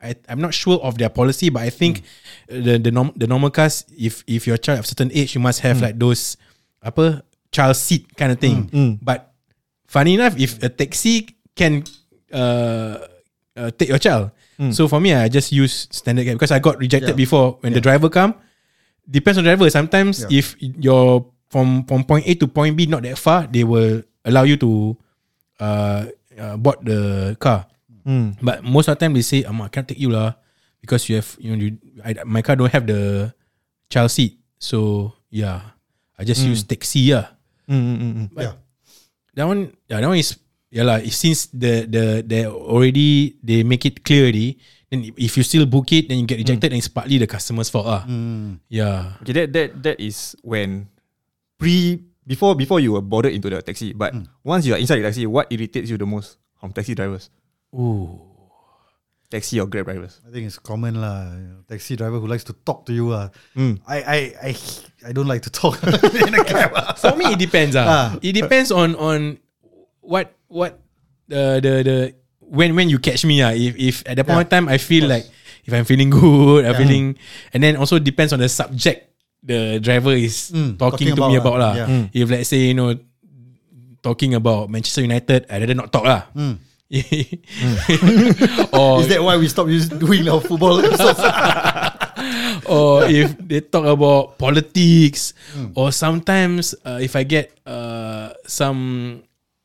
[0.02, 2.04] I I'm not sure of their policy, but I think
[2.48, 5.60] the the norm, the normal cars if if your child of certain age, you must
[5.64, 6.36] have like those
[6.84, 8.68] apa child seat kind of thing.
[9.00, 9.32] But
[9.88, 11.84] funny enough, if a taxi can
[12.28, 13.08] uh,
[13.56, 14.36] uh, take your child,
[14.72, 17.22] so for me, I just use standard cab because I got rejected Yeah.
[17.24, 18.36] before when the driver come.
[19.08, 19.68] Depends on the driver.
[19.70, 20.44] Sometimes Yeah.
[20.44, 24.44] if you're from from point A to point B, not that far, they will allow
[24.44, 24.96] you to
[25.60, 27.64] uh, uh board the car.
[28.40, 30.38] But most of the time they say, "Amma, I can't take you lah
[30.78, 31.74] because you have you know you,
[32.06, 33.34] I, my car don't have the
[33.90, 35.74] child seat." So yeah,
[36.14, 37.34] I just use taxi yeah.
[37.66, 38.28] Mm, mm, mm, mm.
[38.38, 38.54] Yeah.
[39.34, 40.38] That one, yeah, that one is
[40.70, 41.02] yeah lah.
[41.02, 44.56] Since the the they already they make it clear already,
[44.88, 47.68] then if you still book it, then you get rejected, then it's partly the customer's
[47.68, 48.02] fault ah.
[48.70, 49.18] Yeah.
[49.26, 50.88] Okay, that that that is when
[51.58, 53.92] pre before before you were boarded into the taxi.
[53.92, 54.14] But
[54.46, 57.28] once you are inside the taxi, what irritates you the most from taxi drivers?
[57.76, 58.20] Ooh.
[59.28, 60.20] Taxi or Grab drivers?
[60.22, 61.34] I think it's common lah.
[61.34, 63.34] you know, Taxi driver who likes to talk to you lah.
[63.58, 63.82] Mm.
[63.82, 64.50] I, I I
[65.02, 65.82] I don't like to talk
[66.26, 66.70] in a cab.
[66.78, 66.94] ah.
[66.94, 67.86] For me, it depends ah.
[67.86, 68.06] Ah.
[68.22, 69.42] It depends on on
[69.98, 70.78] what what
[71.26, 71.96] the the the
[72.38, 73.50] when when you catch me ah.
[73.50, 75.26] If if at the point Yeah, of time I feel like
[75.66, 76.82] if I'm feeling good, I'm Yeah.
[76.86, 77.04] feeling,
[77.50, 79.10] and then also depends on the subject
[79.42, 81.72] the driver is Mm, talking, talking to me about about lah.
[81.74, 81.86] lah.
[81.90, 82.14] Yeah.
[82.14, 82.94] If let's say you know
[84.06, 86.30] talking about Manchester United, I rather not talk lah.
[88.70, 91.18] or Is that why we stopped using, doing our football episodes?
[92.70, 95.34] or if they talk about politics
[95.74, 99.22] or sometimes uh, if I get uh, some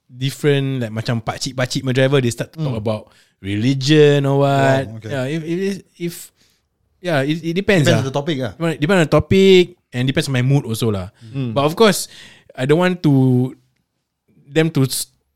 [0.10, 3.08] different like macam pakcik pakcik my driver they start to talk about
[3.40, 5.10] religion or what Wow, okay.
[5.10, 5.62] yeah if if,
[5.98, 6.14] if
[7.00, 8.04] yeah it, it depends Depends ah.
[8.04, 8.52] on the topic ah.
[8.58, 11.14] Depend- depend on the topic and depends on my mood also lah
[11.54, 12.10] but of course
[12.58, 13.56] I don't want to
[14.52, 14.84] them to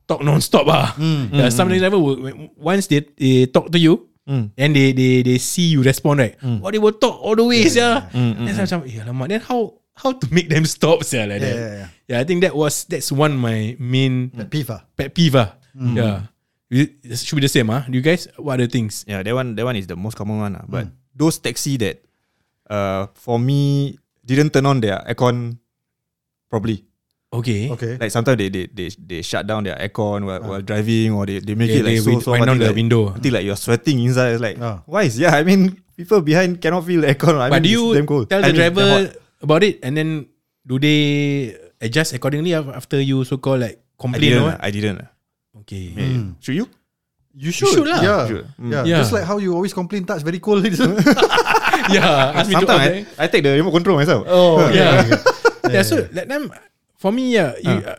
[0.08, 0.94] talk non-stop ah.
[1.34, 5.38] Yeah, some taxi driver will, once they, they talk to you and they they they
[5.38, 6.36] see you respond right.
[6.41, 8.10] Oh, they will talk all the way yeah.
[8.13, 11.48] Then saya macam, eh alamak, then how how to make them stop, yeah, like Yeah,
[11.48, 11.56] that.
[11.56, 11.88] yeah, yeah.
[12.06, 14.82] Yeah, I think that was that's one my main Pet peeve ah.
[14.98, 15.38] pet peeve.
[15.39, 15.56] ah.
[15.74, 16.28] Yeah,
[16.74, 17.86] it should be the same, ah.
[17.88, 19.06] You guys, what are the things?
[19.08, 20.54] Yeah, that one that one is the most common one.
[20.58, 20.65] ah.
[20.68, 22.02] But those taxi that
[22.70, 25.62] uh for me didn't turn on their aircon
[26.50, 26.84] properly.
[27.41, 27.69] Okay.
[27.71, 27.98] Okay.
[28.00, 31.39] Like sometimes they they they, they shut down their aircon while, while driving or they,
[31.43, 33.12] they make They- it like they so so wind down the like, window.
[33.12, 34.39] until like you're sweating inside.
[34.39, 34.82] It's like Ah.
[34.88, 35.36] why is yeah?
[35.36, 37.36] I mean people behind cannot feel the aircon.
[37.39, 38.30] I but mean, do you damn cold.
[38.30, 38.89] tell I the mean, driver
[39.41, 40.28] about it, and then
[40.65, 41.00] do they
[41.82, 44.43] adjust accordingly af- after you so called like I complain didn't.
[44.43, 44.63] or ah, what?
[44.63, 45.00] I didn't.
[45.65, 45.86] Okay.
[45.95, 46.24] Yeah.
[46.43, 46.67] Should you?
[47.36, 47.67] You should.
[47.71, 48.00] should lah.
[48.00, 48.21] Yeah.
[48.28, 48.45] Should.
[48.60, 48.71] Mm.
[48.71, 48.84] Yeah.
[48.88, 48.98] Yeah.
[49.04, 50.63] Just like how you always complain touch very cold.
[51.91, 52.32] yeah.
[52.43, 53.08] Sometimes?
[53.19, 54.24] I, I take the remote control myself.
[54.28, 54.67] oh.
[54.76, 55.04] yeah.
[55.67, 55.84] yeah.
[55.84, 56.52] So that time
[56.97, 57.95] for me, yeah, you, uh,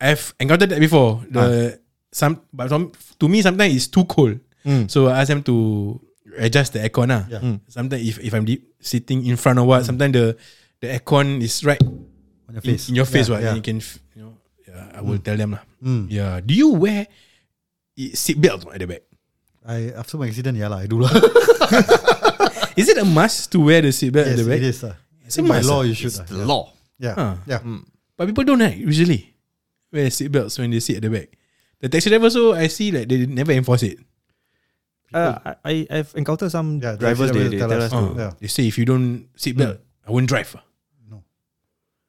[0.00, 1.22] I've encountered that before.
[1.28, 1.80] The
[2.12, 4.40] some but some, to me sometimes it's too cold.
[4.64, 4.90] Mm.
[4.90, 6.00] So I ask them to
[6.38, 7.12] adjust the aircon.
[7.12, 7.24] Ah.
[7.28, 7.58] Yeah.
[7.68, 10.36] Sometimes if, if I'm deep, sitting in front or what, sometimes the
[10.80, 12.88] the aircon is right On your in, face.
[12.88, 13.28] in your face.
[13.28, 13.48] Yeah, what yeah.
[13.48, 13.78] and you can
[14.16, 14.34] you know.
[14.66, 15.62] Yeah, I will tell them lah.
[15.82, 16.06] Mm.
[16.10, 16.40] Yeah.
[16.40, 17.06] Do you wear
[17.96, 19.02] seat belt at the back?
[19.60, 21.12] I after my accident, yeah lah, I do lah.
[22.80, 24.58] Is it a must to wear the seat belt at yes, the back?
[24.58, 24.80] it is.
[24.84, 24.96] Uh.
[25.26, 25.86] It's a by must, law, ah.
[25.86, 26.16] you should.
[26.16, 26.26] It's ah.
[26.26, 26.72] the law.
[26.98, 27.14] Yeah.
[27.14, 27.34] Huh.
[27.46, 27.60] Yeah.
[28.20, 29.32] But people don't right, usually
[29.90, 31.32] wear seat belts when they sit at the back.
[31.80, 33.96] The taxi driver so I see like they never enforce it.
[35.08, 37.32] Uh, I I've encountered some Yeah, drivers.
[37.32, 37.96] They, they tell tell us us to.
[37.96, 38.32] Oh, Yeah.
[38.38, 40.52] They say if you don't seat belt, I won't drive.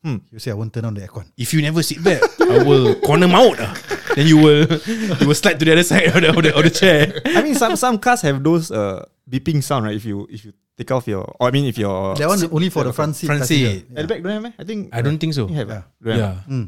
[0.04, 1.32] You say I won't turn on the aircon.
[1.38, 3.56] If you never sit belt, I will corner mount.
[3.62, 3.72] ah.
[4.14, 6.64] Then you will you will slide to the other side of the, of the, of
[6.66, 7.22] the chair.
[7.24, 9.96] I mean, some some cars have those uh beeping sound, right?
[9.96, 12.70] If you if you take off your, or I mean, if your That one only
[12.70, 13.28] for the front seat.
[13.28, 13.86] Front seat.
[13.96, 14.54] at the back don't have, eh?
[14.58, 15.48] I think I don't think so.
[15.48, 15.70] you have.
[15.70, 15.82] Yeah.
[15.82, 15.84] ah?
[16.02, 16.34] Don't have Yeah.
[16.34, 16.52] ah?
[16.52, 16.68] Mm.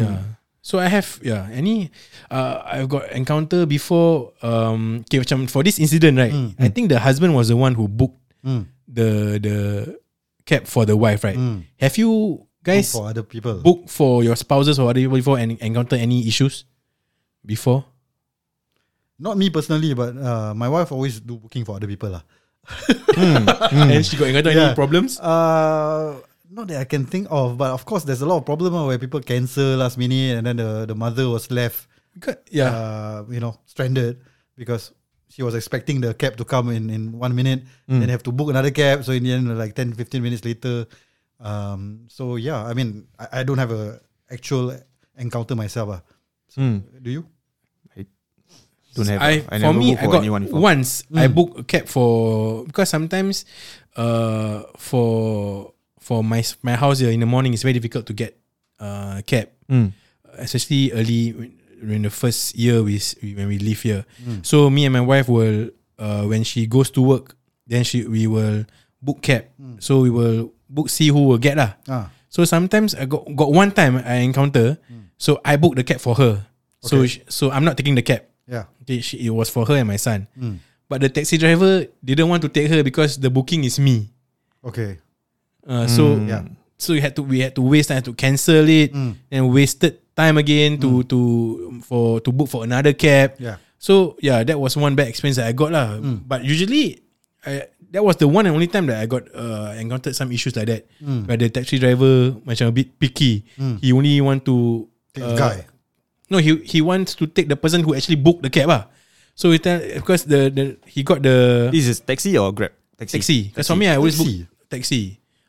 [0.00, 0.18] Yeah.
[0.64, 1.92] So I have yeah any
[2.32, 6.96] uh I've got encounter before um okay, macam for this incident right I think the
[6.96, 8.64] husband was the one who booked Mm.
[8.88, 9.56] the the
[10.48, 11.68] cab for the wife right Mm.
[11.80, 13.60] have you guys for other people.
[13.60, 16.64] booked for your spouses or other people before and encounter any issues
[17.44, 17.84] before
[19.20, 22.24] Not me personally, but uh, my wife always do booking for other people lah.
[23.16, 27.84] and she got encounter any problems Uh, not that I can think of, but of
[27.84, 30.86] course there's a lot of problem ah, where people cancel last minute and then the,
[30.86, 31.88] the mother was left,
[32.50, 34.22] yeah uh, you know, stranded
[34.54, 34.94] because
[35.28, 38.50] she was expecting the cab to come in, in one minute, and have to book
[38.50, 39.02] another cab.
[39.02, 40.86] So in the end, like 10, 15 minutes later.
[41.40, 43.98] Um, so yeah, I mean, I, I don't have a
[44.30, 44.78] actual
[45.18, 45.90] encounter myself.
[45.90, 46.02] ah.
[46.54, 46.86] Hmm.
[47.02, 47.26] Do you?
[48.94, 49.20] Don't have.
[49.22, 49.42] I.
[49.50, 50.22] I for never me I got
[50.54, 51.02] once.
[51.14, 53.44] I book a cab for because sometimes
[53.98, 58.38] uh for for my my house here in the morning it's very difficult to get
[58.78, 59.50] uh cab.
[59.70, 59.92] Mm.
[60.38, 61.30] especially early
[61.80, 62.98] when, the first year we,
[63.38, 64.02] when we live here.
[64.42, 67.38] So me and my wife will uh when she goes to work
[67.70, 68.66] then she we will
[69.00, 69.46] book cab.
[69.78, 71.78] So we will book see who will get lah.
[71.88, 74.76] Ah, so sometimes I got got one time I encounter.
[75.16, 76.44] So I booked the cab for her.
[76.84, 77.08] So Okay.
[77.08, 78.64] sh so I'm not taking the cab yeah.
[78.82, 80.26] Okay, she, it was for her and my son.
[80.38, 80.58] Mm.
[80.88, 84.12] But the taxi driver didn't want to take her because the booking is me.
[84.64, 85.00] Okay.
[85.64, 86.28] Uh, so Mm.
[86.28, 86.44] Yeah.
[86.76, 89.16] so we had to we had to waste time to cancel it Mm.
[89.32, 91.18] and wasted time again to to
[91.82, 93.34] for to book for another cab.
[93.40, 93.56] Yeah.
[93.80, 95.96] So yeah, that was one bad experience that I got lah.
[96.00, 96.24] Mm.
[96.28, 97.00] But usually,
[97.48, 100.52] I, that was the one and only time that I got uh, encountered some issues
[100.56, 100.84] like that.
[101.00, 101.28] Mm.
[101.28, 103.44] Where the taxi driver macam a bit picky.
[103.80, 104.84] He only want to
[105.16, 105.56] Take uh, the guy.
[106.32, 108.82] No, he he wants to take the person who actually booked the cab ah.
[109.34, 112.72] So we tell because the the he got the This is taxi or Grab?
[112.96, 113.18] Taxi.
[113.18, 113.38] taxi.
[113.50, 114.46] Because for me, I always Taxi.
[114.46, 115.02] book taxi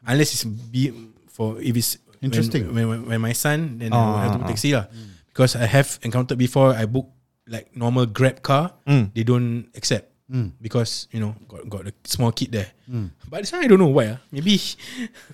[0.06, 0.92] unless it's be
[1.32, 2.74] for if it's Interesting.
[2.74, 4.90] When, when, when my son, then I Ah, will have to ah, book taxi lah.
[5.30, 7.06] Because I have encountered before, I book
[7.46, 9.14] like normal Grab car, Mm.
[9.14, 10.58] they don't accept Mm.
[10.58, 12.74] because you know got got a small kid there.
[13.30, 14.18] But this one I don't know why.
[14.18, 14.20] ah.
[14.34, 14.58] Maybe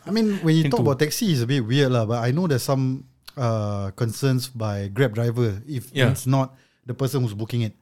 [0.04, 2.04] I mean, when you talk about taxi, it's a bit weird lah.
[2.04, 6.12] But I know there's some uh, concerns by Grab driver if Yeah.
[6.12, 7.74] it's not the person who's booking it.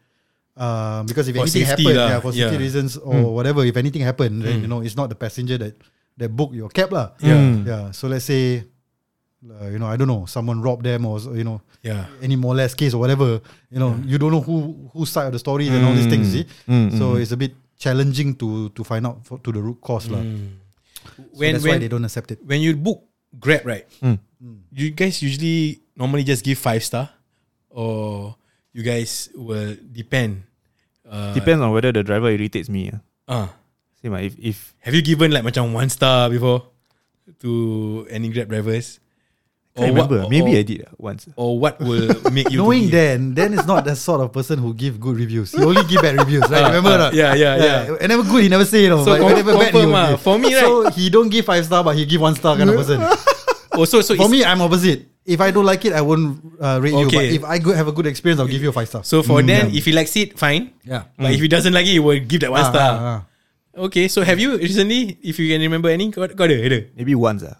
[0.59, 2.65] Um, because if For anything happens, happen, yeah, for safety yeah.
[2.67, 5.79] reasons or whatever, if anything happen, then you know it's not the passenger that
[6.19, 7.15] that booked your cab lah.
[7.23, 7.39] Yeah.
[7.63, 7.83] yeah.
[7.95, 8.67] So let's say,
[9.47, 12.11] uh, you know, I don't know, someone robbed them or you know, yeah.
[12.19, 13.39] any more less case or whatever.
[13.71, 16.27] You know, you don't know who whose side of the story and all these things.
[16.27, 19.79] See, Mm, so it's a bit challenging to to find out for, to the root
[19.79, 20.19] cause lah.
[20.19, 22.43] So When that's why when they don't accept it.
[22.43, 22.99] when you book
[23.39, 23.87] Grab, right?
[24.39, 24.59] Mm.
[24.71, 27.09] You guys usually normally just give five star,
[27.69, 28.35] or
[28.71, 30.43] you guys will depend.
[31.03, 32.91] Uh, Depends on whether the driver irritates me.
[32.93, 32.99] ah.
[33.27, 33.47] Uh,
[33.99, 36.63] Same ah, if if have you given like macam one star before
[37.43, 39.03] to any Grab drivers?
[39.79, 41.27] I what- remember, maybe or, I did ah, once.
[41.35, 44.31] Or what will make you Knowing to give- Dan, Dan is not the sort of
[44.31, 45.51] person who give good reviews.
[45.51, 46.47] He only give bad reviews.
[46.47, 46.63] Right?
[46.71, 47.13] Remember uh, that?
[47.13, 47.79] yeah, yeah, yeah.
[47.99, 48.83] Whenever good, he never say.
[48.87, 50.21] You know, So but con- whenever bad, he confirm will give.
[50.23, 52.75] For me, so he don't give five star, but he give one star kind of
[52.75, 52.99] person.
[53.79, 55.07] Oh, so so For me, I'm opposite.
[55.23, 57.07] If I don't like it, I won't uh, rate you.
[57.07, 59.03] But if I go have a good experience, I'll give you a five star.
[59.07, 60.73] So for then, if he likes it, fine.
[60.83, 61.07] yeah.
[61.15, 62.89] But if he doesn't like it, he will give that one Ah, star.
[62.91, 63.19] ah, ah.
[63.87, 66.79] Okay, so have you recently, if you can remember any, got, got ada, ada?
[66.97, 67.55] Maybe once ah.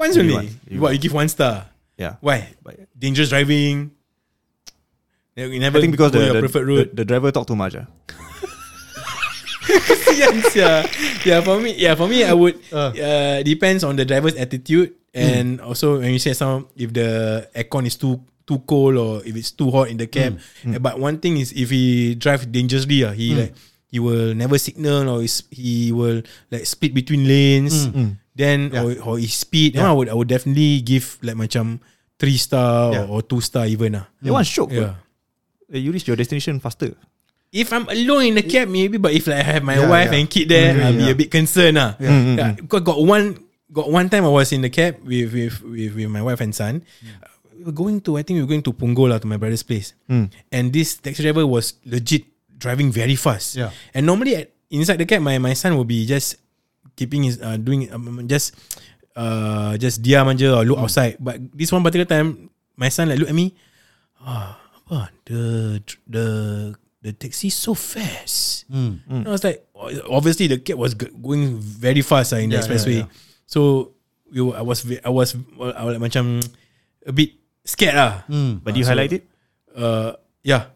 [0.00, 0.46] Once Maybe only.
[0.48, 1.66] once, maybe What, you give one star?
[1.98, 2.16] Yeah.
[2.24, 2.54] Why?
[2.64, 3.90] But Dangerous driving.
[5.36, 6.90] You never I think because go the your the, preferred the, route.
[6.96, 7.86] the driver talk too much ah.
[10.18, 10.86] yes, yeah.
[11.26, 12.56] Yeah, for me, yeah, for me, I would.
[12.72, 12.90] Uh.
[12.94, 17.86] Uh, depends on the driver's attitude, and also when you say some, if the aircon
[17.86, 20.38] is too too cold or if it's too hot in the cab.
[20.64, 23.52] Uh, But one thing is, if he drive dangerously, uh, he like
[23.92, 25.20] he will never signal or
[25.52, 27.88] he will like split between lanes.
[28.38, 28.86] Then Yeah.
[28.86, 29.74] or, or he speed.
[29.76, 31.82] then I would I would definitely give like macam
[32.22, 33.04] three star Yeah.
[33.10, 34.06] or, or two star even ah.
[34.22, 34.70] That one shock.
[34.72, 34.96] Yeah.
[35.68, 35.84] Yeah.
[35.84, 36.96] You reach your destination faster.
[37.52, 38.96] If I'm alone in the cab, maybe.
[38.96, 40.18] But if like I have my Yeah, wife yeah.
[40.20, 41.16] and kid there, I'll be yeah.
[41.16, 41.76] a bit concerned.
[41.80, 42.16] Ah, Yeah.
[42.36, 42.50] yeah.
[42.60, 43.40] Because got one,
[43.72, 46.54] got one time I was in the cab with with with, with my wife and
[46.54, 46.82] son.
[47.02, 47.28] Uh,
[47.58, 49.66] We were going to, I think we were going to Punggol lah, to my brother's
[49.66, 49.90] place,
[50.54, 52.22] and this taxi driver was legit
[52.54, 53.58] driving very fast.
[53.58, 53.74] Yeah.
[53.90, 56.38] And normally at, inside the cab, my my son will be just
[56.94, 58.54] keeping his uh, doing um, just
[59.18, 61.18] uh just diam aja or look outside.
[61.18, 62.46] But this one particular time,
[62.78, 63.58] my son like look at me.
[64.22, 66.26] Ah, apa the the
[67.02, 68.70] the taxi so fast.
[68.70, 69.02] Hmm.
[69.10, 69.66] And I was like,
[70.06, 73.02] obviously the cab was going very fast uh, in the Yeah, expressway.
[73.02, 73.10] yeah,
[73.48, 73.96] So
[74.28, 76.44] were, I was I was I was like macam
[77.08, 77.32] a bit
[77.64, 78.28] scared lah.
[78.28, 78.60] Hmm.
[78.60, 79.24] But you so- highlight it,
[79.72, 80.12] Uh,
[80.44, 80.68] yeah.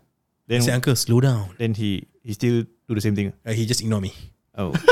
[0.49, 1.53] Then I said, uncle, slow down.
[1.61, 3.35] then he he still do the same thing.
[3.45, 4.15] Uh, he just ignored me.
[4.57, 4.73] Oh.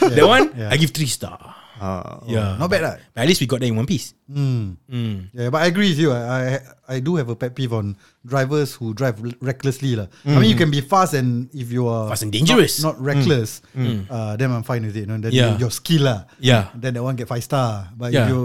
[0.00, 0.70] That one, Yeah.
[0.72, 1.36] I give three star.
[1.80, 2.20] Ah.
[2.26, 2.94] Yeah, Not bad lah.
[3.14, 4.12] But at least we got there in one piece.
[4.26, 4.76] Hmm.
[4.90, 5.30] Mm.
[5.32, 6.10] Yeah, but I agree with you.
[6.12, 6.44] I, I
[6.88, 7.94] I do have a pet peeve on
[8.26, 10.10] drivers who drive re- recklessly lah.
[10.26, 12.82] I mean, you can be fast and if you are Fast and dangerous.
[12.82, 13.62] not, not reckless,
[14.10, 15.06] uh, then I'm fine with it.
[15.06, 15.54] You know, then Yeah.
[15.56, 16.26] you- your skill lah.
[16.42, 16.68] Yeah.
[16.76, 17.88] Then that one get five star.
[17.96, 18.26] But Yeah.
[18.26, 18.40] if you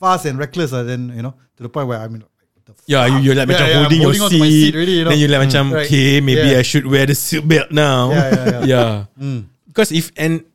[0.00, 2.24] fast and reckless, uh, then you know to the point where I mean,
[2.86, 4.46] Yeah, you, you're like Yeah, macam yeah, holding, holding your seat.
[4.46, 5.10] seat already, you know.
[5.10, 5.86] Then you're like macam, Right.
[5.90, 6.62] okay, maybe Yeah.
[6.62, 8.14] I should wear the seat belt now.
[8.14, 8.62] Yeah, yeah, yeah.
[8.72, 8.90] yeah.
[9.18, 9.40] Mm.
[9.66, 10.46] Because if and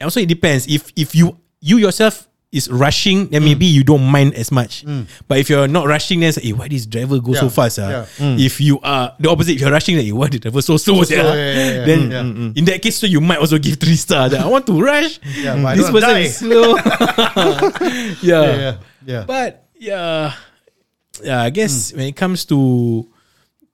[0.00, 0.64] also it depends.
[0.64, 3.56] If if you you yourself is rushing, then mm.
[3.56, 4.84] maybe you don't mind as much.
[4.84, 5.08] Mm.
[5.26, 7.80] But if you're not rushing, then it's like, hey, why this driver go so fast?
[7.80, 8.04] Ah, yeah.
[8.20, 8.36] Mm.
[8.38, 11.02] If you are the opposite, if you're rushing, then hey, why the driver so slow?
[11.02, 11.84] sia?" slow, yeah, yeah, yeah.
[11.88, 12.12] Then Mm,
[12.54, 12.60] yeah.
[12.60, 14.36] in that case, so you might also give three stars.
[14.36, 14.44] Ah.
[14.44, 15.18] I want to rush.
[15.40, 16.28] Yeah, but this person die.
[16.28, 16.76] is slow.
[18.20, 18.20] yeah.
[18.22, 18.74] yeah, yeah,
[19.08, 19.22] yeah.
[19.24, 20.36] But yeah,
[21.24, 21.42] yeah.
[21.42, 23.08] I guess when it comes to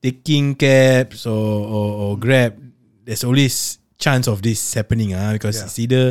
[0.01, 1.37] taking cabs or,
[1.69, 2.57] or, or Grab,
[3.05, 5.13] there's always chance of this happening.
[5.13, 5.69] Ah, because Yeah.
[5.69, 6.05] it's either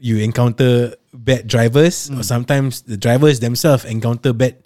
[0.00, 4.56] you encounter bad drivers or sometimes the drivers themselves encounter bad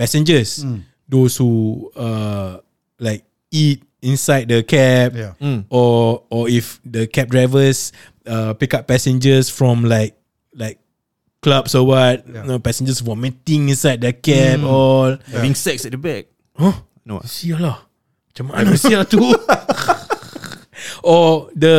[0.00, 0.64] passengers.
[1.08, 2.58] Those who uh
[3.00, 5.34] like eat inside the cab Yeah.
[5.68, 7.92] or or if the cab drivers
[8.28, 10.16] uh, pick up passengers from like
[10.56, 10.78] like
[11.40, 12.42] clubs or what, Yeah.
[12.42, 15.16] you know, passengers vomiting inside the cab all.
[15.32, 16.26] Having sex at the back.
[16.56, 16.76] Huh?
[17.06, 17.18] No.
[17.22, 17.26] ah.
[17.28, 17.78] Sial lah.
[18.34, 19.18] Macam mana sial tu?
[21.02, 21.76] or the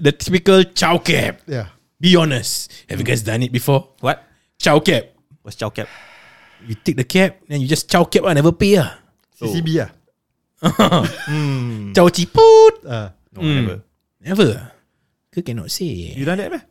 [0.00, 1.38] the typical chow cab.
[1.46, 1.68] yeah.
[2.02, 2.66] Be honest.
[2.90, 3.94] Have you guys done it before?
[4.02, 4.18] What?
[4.58, 5.06] Chow cab.
[5.46, 5.86] What's chow cap?
[6.66, 8.98] You take the cab, then you just chow cab lah, never pay lah.
[9.38, 9.90] CCB ah.
[11.94, 12.74] Chow ciput.
[12.86, 13.76] Uh, No, never.
[14.20, 14.50] Never.
[15.32, 16.12] Ke cannot say.
[16.14, 16.64] You done that, meh?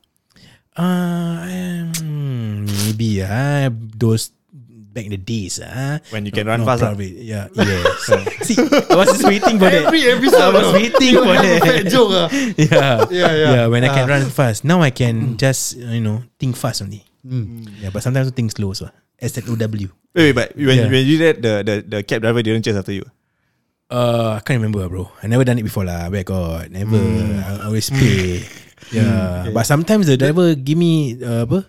[0.72, 4.32] Uh, um, maybe ah those
[4.92, 5.98] back in the days ah.
[6.12, 6.92] When you can run fast, ah.
[6.92, 8.12] Probably, yeah, yes.
[8.44, 9.88] See, I was just waiting for that.
[9.88, 11.88] Every episode, I was waiting You for that.
[11.88, 12.28] joke ah.
[12.60, 13.50] yeah, Yeah, yeah.
[13.56, 13.66] yeah.
[13.72, 17.08] When I can run fast, now I can just you know think fast only.
[17.24, 17.64] Hmm.
[17.80, 18.92] Yeah, but sometimes I think slow so.
[19.22, 19.88] S L O W.
[20.12, 20.90] Wait, wait, but when, Yeah.
[20.92, 23.06] when you did that, the, the, the cab driver didn't chase after you.
[23.92, 25.12] Uh, I can't remember, bro.
[25.22, 26.10] I never done it before, lah.
[26.10, 26.98] Where God, never.
[26.98, 28.44] I always pay.
[28.92, 31.64] Yeah, but sometimes the driver give me uh, apa?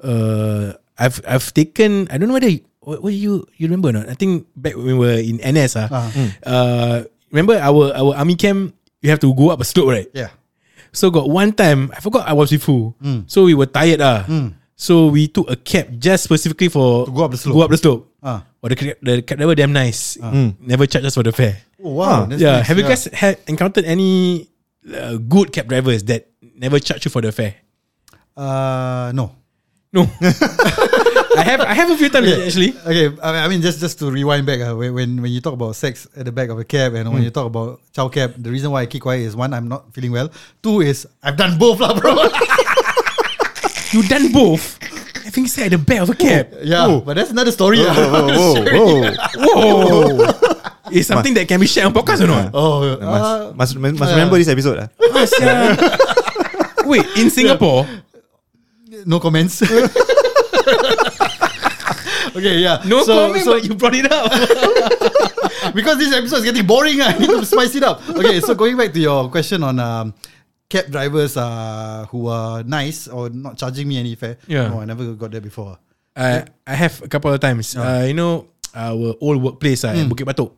[0.00, 0.72] Uh,
[1.02, 2.06] I've I've taken.
[2.14, 2.54] I don't know whether
[2.86, 4.06] what, what you you remember or not.
[4.06, 5.90] I think back when we were in NS ah.
[6.46, 7.02] Uh,
[7.34, 8.78] remember our our army camp?
[9.02, 10.06] You have to go up a slope, right?
[10.14, 10.30] Yeah.
[10.94, 12.94] So got one time I forgot I was with who.
[13.26, 14.22] So we were tired ah.
[14.78, 17.54] So we took a cab just specifically for To go up the slope.
[17.54, 18.10] Go up the slope.
[18.22, 18.46] Ah.
[18.62, 20.18] Oh, the cab, the cab driver damn nice.
[20.62, 21.58] Never charge us for the fare.
[21.82, 22.26] Oh wow.
[22.30, 22.62] that's yeah.
[22.62, 22.66] nice.
[22.70, 24.46] Have you guys had encountered any
[24.86, 27.58] uh, good cab drivers that never charge you for the fare?
[28.38, 29.41] Uh, no.
[29.92, 30.08] No.
[31.36, 32.72] I have I have a few times actually.
[32.80, 35.40] Okay, I mean, I mean just just to rewind back, uh, when, when when you
[35.44, 37.14] talk about sex at the back of a cab and Hmm.
[37.14, 39.68] when you talk about chow cab, the reason why I keep quiet is one, I'm
[39.68, 40.32] not feeling well.
[40.64, 42.16] Two is I've done both, lah, bro.
[43.92, 44.80] You done both.
[44.80, 46.48] I Having sex at the back of a cab.
[46.64, 47.76] yeah, but that's another story.
[47.76, 48.24] Whoa, lah.
[48.32, 48.96] whoa, whoa,
[49.44, 50.16] whoa.
[50.16, 50.32] Whoa.
[50.90, 52.50] It's something that can be shared on podcast or not?
[52.56, 54.80] Oh, Must, uh, must, must uh, remember this episode.
[54.80, 54.88] ah.
[55.44, 56.84] Ah.
[56.88, 57.84] Wait, in Singapore,
[59.06, 59.62] no comments.
[62.32, 62.80] Okay, yeah.
[62.88, 64.32] No so, comment, so but you brought it up.
[65.76, 68.00] because this episode is getting boring, I need to spice it up.
[68.08, 70.14] Okay, so going back to your question on um,
[70.68, 74.38] cab drivers uh, who are nice or not charging me any fare.
[74.48, 74.68] Yeah.
[74.68, 75.76] No, I never got there before.
[76.16, 77.76] I I have a couple of times.
[77.76, 80.52] Uh, you know, our old workplace uh, at Bukit Batok.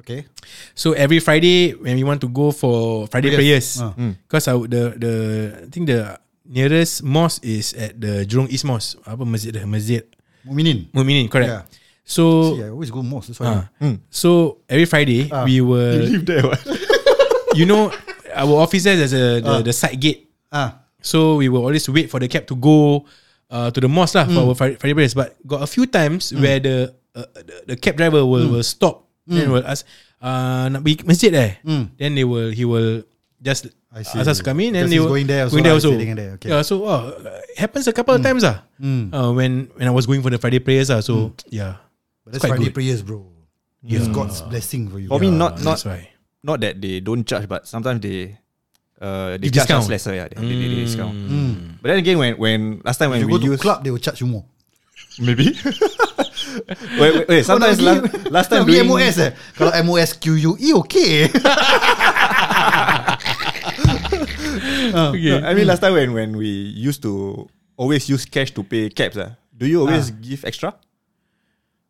[0.00, 0.24] Okay.
[0.72, 3.76] So every Friday when we want to go for Friday Prayers.
[3.76, 4.16] prayers, Ah.
[4.24, 5.12] because the the
[5.60, 6.16] I think the
[6.48, 8.96] nearest mosque is at the Jurong East Mosque.
[9.04, 9.68] Apa masjid dah?
[9.68, 10.02] Masjid
[10.48, 10.88] Muminin.
[10.96, 11.52] Muminin, correct.
[11.52, 11.62] Yeah.
[12.08, 13.28] So See, I always go most.
[13.28, 13.68] That's why.
[13.68, 15.44] ah, so every Friday Ah.
[15.44, 16.56] we will Live there, what?
[17.58, 17.92] you know
[18.32, 19.60] our office there there's a the, Ah.
[19.60, 20.24] the side gate.
[20.48, 20.88] Ah.
[21.04, 23.04] So we will always wait for the cab to go
[23.52, 24.34] uh, to the mosque lah Mm.
[24.34, 25.12] for our Friday, Friday prayers.
[25.12, 28.52] But got a few times where the, uh, the the cab driver will Mm.
[28.56, 29.84] will stop and will ask
[30.24, 31.52] uh, nak pergi masjid eh.
[31.60, 31.92] Mm.
[32.00, 33.04] Then they will he will
[33.44, 34.20] just I see.
[34.20, 35.90] to come in and Because they going there also Going there also.
[35.96, 36.48] there, okay.
[36.52, 36.84] Yeah, so
[37.48, 38.62] it happens a couple of times ah.
[38.76, 39.08] Mm.
[39.14, 41.00] Uh, when when I was going for the Friday prayers ah.
[41.00, 41.80] So yeah,
[42.24, 42.76] But that's Friday good.
[42.76, 43.24] prayers, bro.
[43.82, 45.08] It's God's blessing for you.
[45.08, 46.12] For me, not Uh, not why.
[46.44, 48.36] not that they don't charge, but sometimes they
[49.00, 49.84] uh they charge discount.
[49.84, 50.12] us lesser.
[50.14, 51.14] Yeah, they, they, they discount.
[51.16, 51.80] Mm.
[51.80, 53.80] But then again, when when last time when If you we go to use club,
[53.86, 54.44] they will charge you more.
[55.18, 55.56] maybe.
[57.00, 59.30] wait, wait, wait, sometimes last, last time doing MOS eh.
[59.56, 61.30] Kalau MOS QUE, okay.
[65.12, 65.40] Okay.
[65.40, 68.88] No, I mean last time when when we used to always use cash to pay
[68.90, 70.74] cabs, ah, do you always give extra?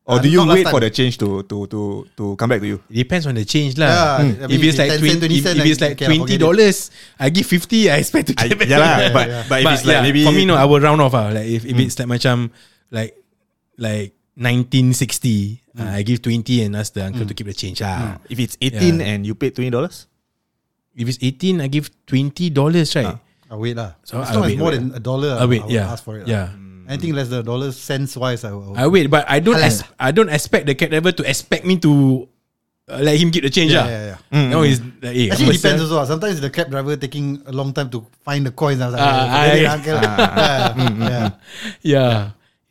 [0.09, 1.81] Or Ah, do you wait for the change to to to
[2.17, 2.81] to come back to you?
[2.89, 3.93] It depends on the change lah.
[3.93, 4.33] Yeah, Hmm.
[4.41, 6.07] I if mean, it's like 10 20, cent, 20 if, cent, if it's like okay
[6.09, 6.79] twenty dollars,
[7.21, 7.93] I give fifty.
[7.93, 8.69] I expect to I, get back.
[8.73, 9.45] yeah lah, but yeah.
[9.53, 11.29] but if it's like yeah, maybe for me no, I will round off ah.
[11.29, 12.49] Like if, if it's like macam
[12.89, 13.21] like
[13.77, 18.17] like 1960, uh, I give 20 and ask the uncle to keep the change ah.
[18.33, 19.13] if it's eighteen Yeah.
[19.13, 20.08] and you paid twenty dollars,
[20.97, 23.19] If it's 18, I give 20 dollars, right?
[23.51, 23.97] I'll wait lah.
[24.05, 25.93] So as long as more than a dollar, I'll wait, I will yeah.
[25.93, 26.29] ask for it.
[26.29, 26.31] lah.
[26.31, 26.49] Yeah.
[26.89, 28.73] Anything less than a dollar, cents wise, I will.
[28.77, 31.77] I wait, but I don't as, I don't expect the cab driver to expect me
[31.85, 32.25] to
[32.89, 33.89] uh, let him keep the change yeah, ah.
[33.93, 34.49] yeah, yeah.
[34.49, 36.01] No, he's like, eh, Actually, it depends also.
[36.01, 36.09] lah.
[36.09, 38.81] Sometimes the cab driver taking a long time to find the coins.
[38.81, 39.77] I was like, Ah, "Oh, ah, it, yeah.
[39.77, 39.99] uncle."
[41.13, 41.29] Yeah,
[41.85, 42.17] yeah.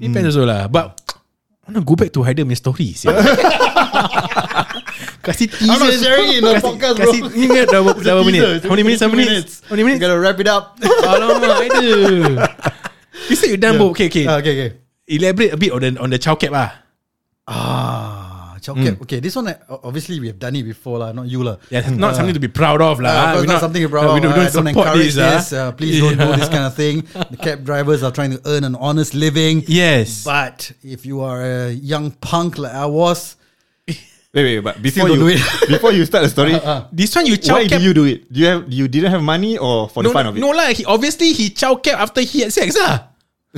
[0.01, 0.10] Yeah.
[0.10, 0.65] Depends also lah.
[0.65, 0.97] But
[1.65, 2.97] I want to go back to Haider punya story.
[2.97, 3.13] sia.
[5.27, 5.71] Kasih teaser.
[5.75, 7.11] I'm not sharing it in the podcast, bro.
[7.11, 8.63] Kasih, ingat dah berapa, dah berapa minit?
[8.63, 9.01] How many minutes?
[9.03, 9.51] How many 52 minutes?
[9.67, 10.01] How many We minutes?
[10.07, 10.63] gotta wrap it up.
[11.03, 12.47] Alamak, Haider.
[13.27, 13.91] You said you done both.
[13.99, 14.23] Okay, okay.
[14.23, 14.69] Ah, okay, okay.
[15.07, 16.71] Elaborate a bit on the, on the chow cap ah.
[17.47, 18.99] Ah, chow cap.
[19.03, 21.11] Okay, this one, uh, obviously, we have done it before, lah.
[21.11, 21.43] not you.
[21.43, 21.55] lah.
[21.71, 23.11] Yeah, not something to be proud of lah.
[23.11, 24.15] Uh, We're not something you're proud no, of.
[24.15, 25.23] We don't, I don't don't encourage this.
[25.23, 25.31] ah.
[25.39, 25.53] this.
[25.53, 27.07] Uh, please don't do this kind of thing.
[27.31, 29.63] The cab drivers are trying to earn an honest living.
[29.67, 30.23] Yes.
[30.23, 33.37] But if you are a young punk like I was,
[34.33, 35.41] wait, wait, but before you don't do it.
[35.75, 36.53] before you start the story,
[36.91, 37.79] This one you chow why cap.
[37.79, 38.31] did you do it?
[38.31, 40.39] Do you have you didn't have money or for no, the fun of it?
[40.39, 40.67] no lah.
[40.73, 43.07] He, obviously, he chow cap after he had sex lah.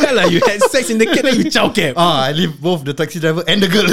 [0.00, 1.94] yeah lah, you had sex in the cab then you chow cap.
[1.96, 3.86] ah, I leave both the taxi driver and the girl.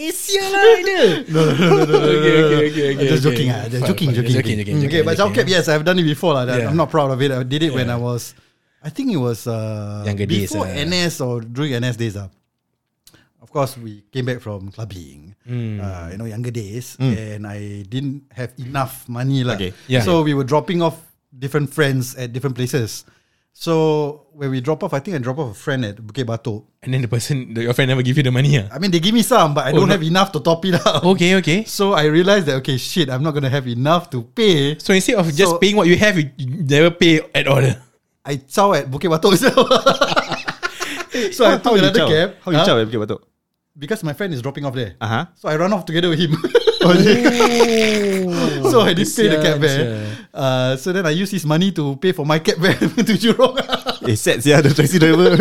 [0.00, 0.80] Eh, sial lah no,
[1.28, 2.56] no, no, no, no, no, Okay, no, no.
[2.56, 3.36] okay, okay, okay, Just okay.
[3.36, 4.76] joking, ah, just Fine, joking, fine, joking, joking, joking.
[4.80, 6.32] joking, Okay, but joking, chow cap, yes, I've done it before.
[6.32, 6.48] lah.
[6.48, 6.72] Yeah.
[6.72, 7.28] I'm not proud of it.
[7.30, 7.94] I did it when Yeah.
[7.94, 8.32] I was,
[8.82, 10.72] I think it was uh, Younger days, before ah.
[10.84, 12.16] NS or during NS days.
[12.16, 12.28] Uh.
[13.40, 15.80] Of course, we came back from clubbing, Hmm.
[15.80, 19.44] uh, you know, younger days, and I didn't have enough money.
[19.44, 19.56] lah.
[19.56, 19.72] Okay.
[19.88, 20.04] Yeah.
[20.04, 21.00] So we were dropping off
[21.32, 23.04] different friends at different places.
[23.52, 26.62] So when we drop off, I think I drop off a friend at Bukit Batok.
[26.84, 28.68] And then the person, the, your friend never give you the money ah.
[28.70, 29.96] I mean, they give me some, but I Oh, don't no.
[29.96, 31.02] have enough to top it up.
[31.04, 31.64] Okay, okay.
[31.68, 34.78] So I realized that okay, shit, I'm not gonna have enough to pay.
[34.78, 37.64] So instead of just paying what you have, you never pay at all.
[38.30, 39.58] I chow at Bukit Batok itself.
[41.34, 42.06] so I took another chow?
[42.06, 42.28] cab.
[42.46, 42.66] How you huh?
[42.66, 43.26] chow at Bukit Batok?
[43.74, 44.94] Because my friend is dropping off there.
[45.02, 45.26] Uh huh.
[45.34, 46.38] So I run off together with him.
[48.70, 50.06] so I didn't pay the cab fare.
[50.32, 53.58] Uh, so then I used his money to pay for my cab fare to Jurong.
[54.08, 55.36] Eh, sad yeah, the taxi driver.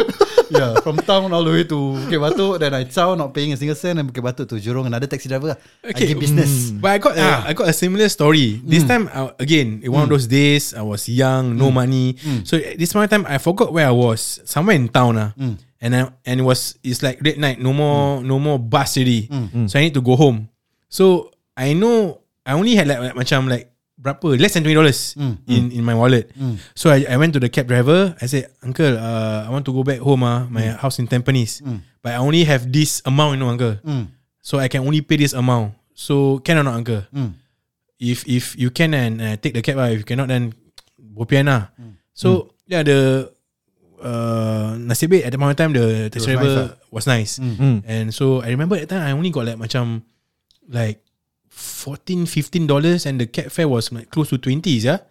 [0.50, 2.60] Yeah, from town all the way to Bukit Batok.
[2.60, 5.30] Then I chow, not paying a single cent, and Bukit Batok to Jurong, another taxi
[5.30, 5.56] driver.
[5.86, 6.72] I give business.
[6.72, 8.62] But I got a, I got a similar story.
[8.66, 12.18] This time uh, again, in one of those days, I was young, no money.
[12.44, 14.42] So at this in time, I forgot where I was.
[14.46, 15.32] Somewhere in town, ah.
[15.82, 17.62] And I, and it was it's like late night.
[17.62, 19.30] No more no more bus already.
[19.72, 20.50] So I need to go home.
[20.90, 23.69] So I know I only had like, like macam like
[24.00, 25.14] berapa less than twenty dollars
[25.52, 26.32] in in my wallet.
[26.72, 28.16] So I, I went to the cab driver.
[28.24, 30.24] I said, Uncle, uh, I want to go back home.
[30.24, 31.60] Ah, my house in Tampines.
[32.00, 33.76] But I only have this amount, you know, Uncle.
[34.40, 35.76] So I can only pay this amount.
[35.92, 37.04] So can or not, uncle?
[38.00, 39.92] If if you can and uh, take the cab, lah.
[39.92, 40.56] if you cannot, then
[40.96, 41.76] bopian lah.
[42.16, 43.28] So yeah, the
[44.00, 47.34] uh, nasib baik at the point of time the taxi was driver nice, was nice,
[47.84, 50.08] and so I remember at that time I only got like macam
[50.72, 51.04] like
[51.60, 55.04] 14 15 dollars and the cab fare was like close to 20s yeah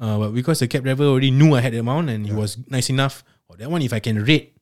[0.00, 2.56] uh, but because the cab driver already knew I had the amount and he was
[2.72, 3.20] nice enough
[3.52, 4.56] oh, that one if I can rate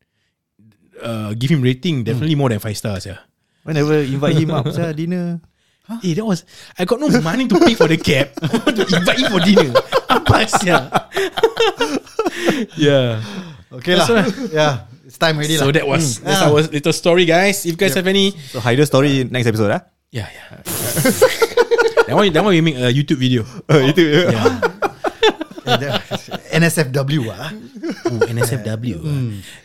[0.99, 3.23] uh, give him rating definitely more than 5 stars yeah
[3.63, 5.39] Whenever invite him up saya dinner.
[6.05, 6.45] Eh, that was
[6.77, 8.29] I got no money to pay for the cab.
[8.45, 9.73] I want to invite him for dinner.
[10.13, 10.85] Apa sia?
[12.77, 13.21] yeah.
[13.73, 14.05] Okay lah.
[14.09, 14.73] why- yeah,
[15.05, 15.73] it's time already So lah.
[15.81, 16.49] that was that's Yeah.
[16.53, 17.65] our little story, guys.
[17.65, 19.83] If you guys have any, So Haider story next episode ah.
[20.11, 20.57] Yeah, yeah.
[22.07, 23.45] that one, that one we make a YouTube video.
[23.69, 24.31] Itu.
[24.33, 24.79] Yeah.
[26.59, 27.53] NSFW ah.
[28.09, 28.97] Ooh, NSFW.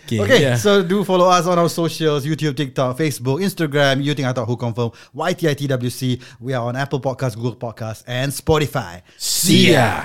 [0.04, 0.20] Okay.
[0.20, 0.56] Okay, yeah.
[0.60, 4.04] so do follow us on our socials: YouTube, TikTok, Facebook, Instagram.
[4.04, 4.92] You think I thought who confirm?
[5.16, 6.22] YTITWC.
[6.40, 9.02] We are on Apple Podcasts, Google Podcasts, and Spotify.
[9.16, 10.04] see ya.